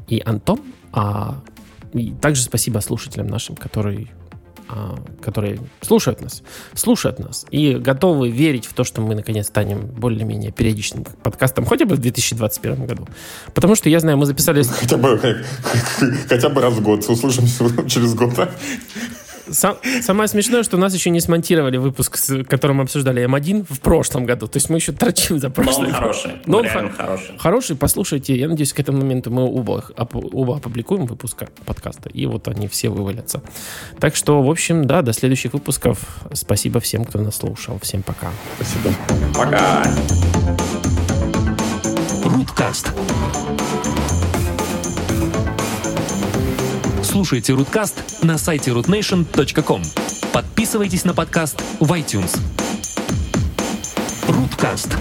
[0.08, 0.60] и Антон.
[0.94, 1.42] А
[1.94, 4.08] и также спасибо слушателям нашим, которые
[5.22, 6.44] которые слушают нас,
[6.74, 11.86] слушают нас и готовы верить в то, что мы наконец станем более-менее периодичным подкастом, хотя
[11.86, 13.08] бы в 2021 году.
[13.54, 14.64] Потому что я знаю, мы записали...
[14.64, 15.20] Хотя бы,
[16.28, 17.08] хотя бы раз в год.
[17.10, 18.34] Услышимся через год.
[19.50, 23.66] Сам, самое смешное, что у нас еще не смонтировали выпуск, с которым мы обсуждали М1
[23.70, 24.48] в прошлом году.
[24.48, 25.90] То есть мы еще торчим за прошлый.
[25.90, 26.32] Но он хороший.
[26.46, 27.38] Но он хор- хороший.
[27.38, 28.36] Хороший, послушайте.
[28.36, 32.10] Я надеюсь, к этому моменту мы оба, оба опубликуем выпуск подкаста.
[32.10, 33.42] И вот они все вывалятся.
[34.00, 36.00] Так что, в общем, да, до следующих выпусков.
[36.34, 37.80] Спасибо всем, кто нас слушал.
[37.82, 38.30] Всем пока.
[38.58, 38.94] Спасибо.
[39.36, 39.84] Пока.
[42.24, 42.92] Руткаст.
[47.12, 49.84] Слушайте Руткаст на сайте rootnation.com.
[50.32, 52.40] Подписывайтесь на подкаст в iTunes.
[54.30, 54.96] Руткаст.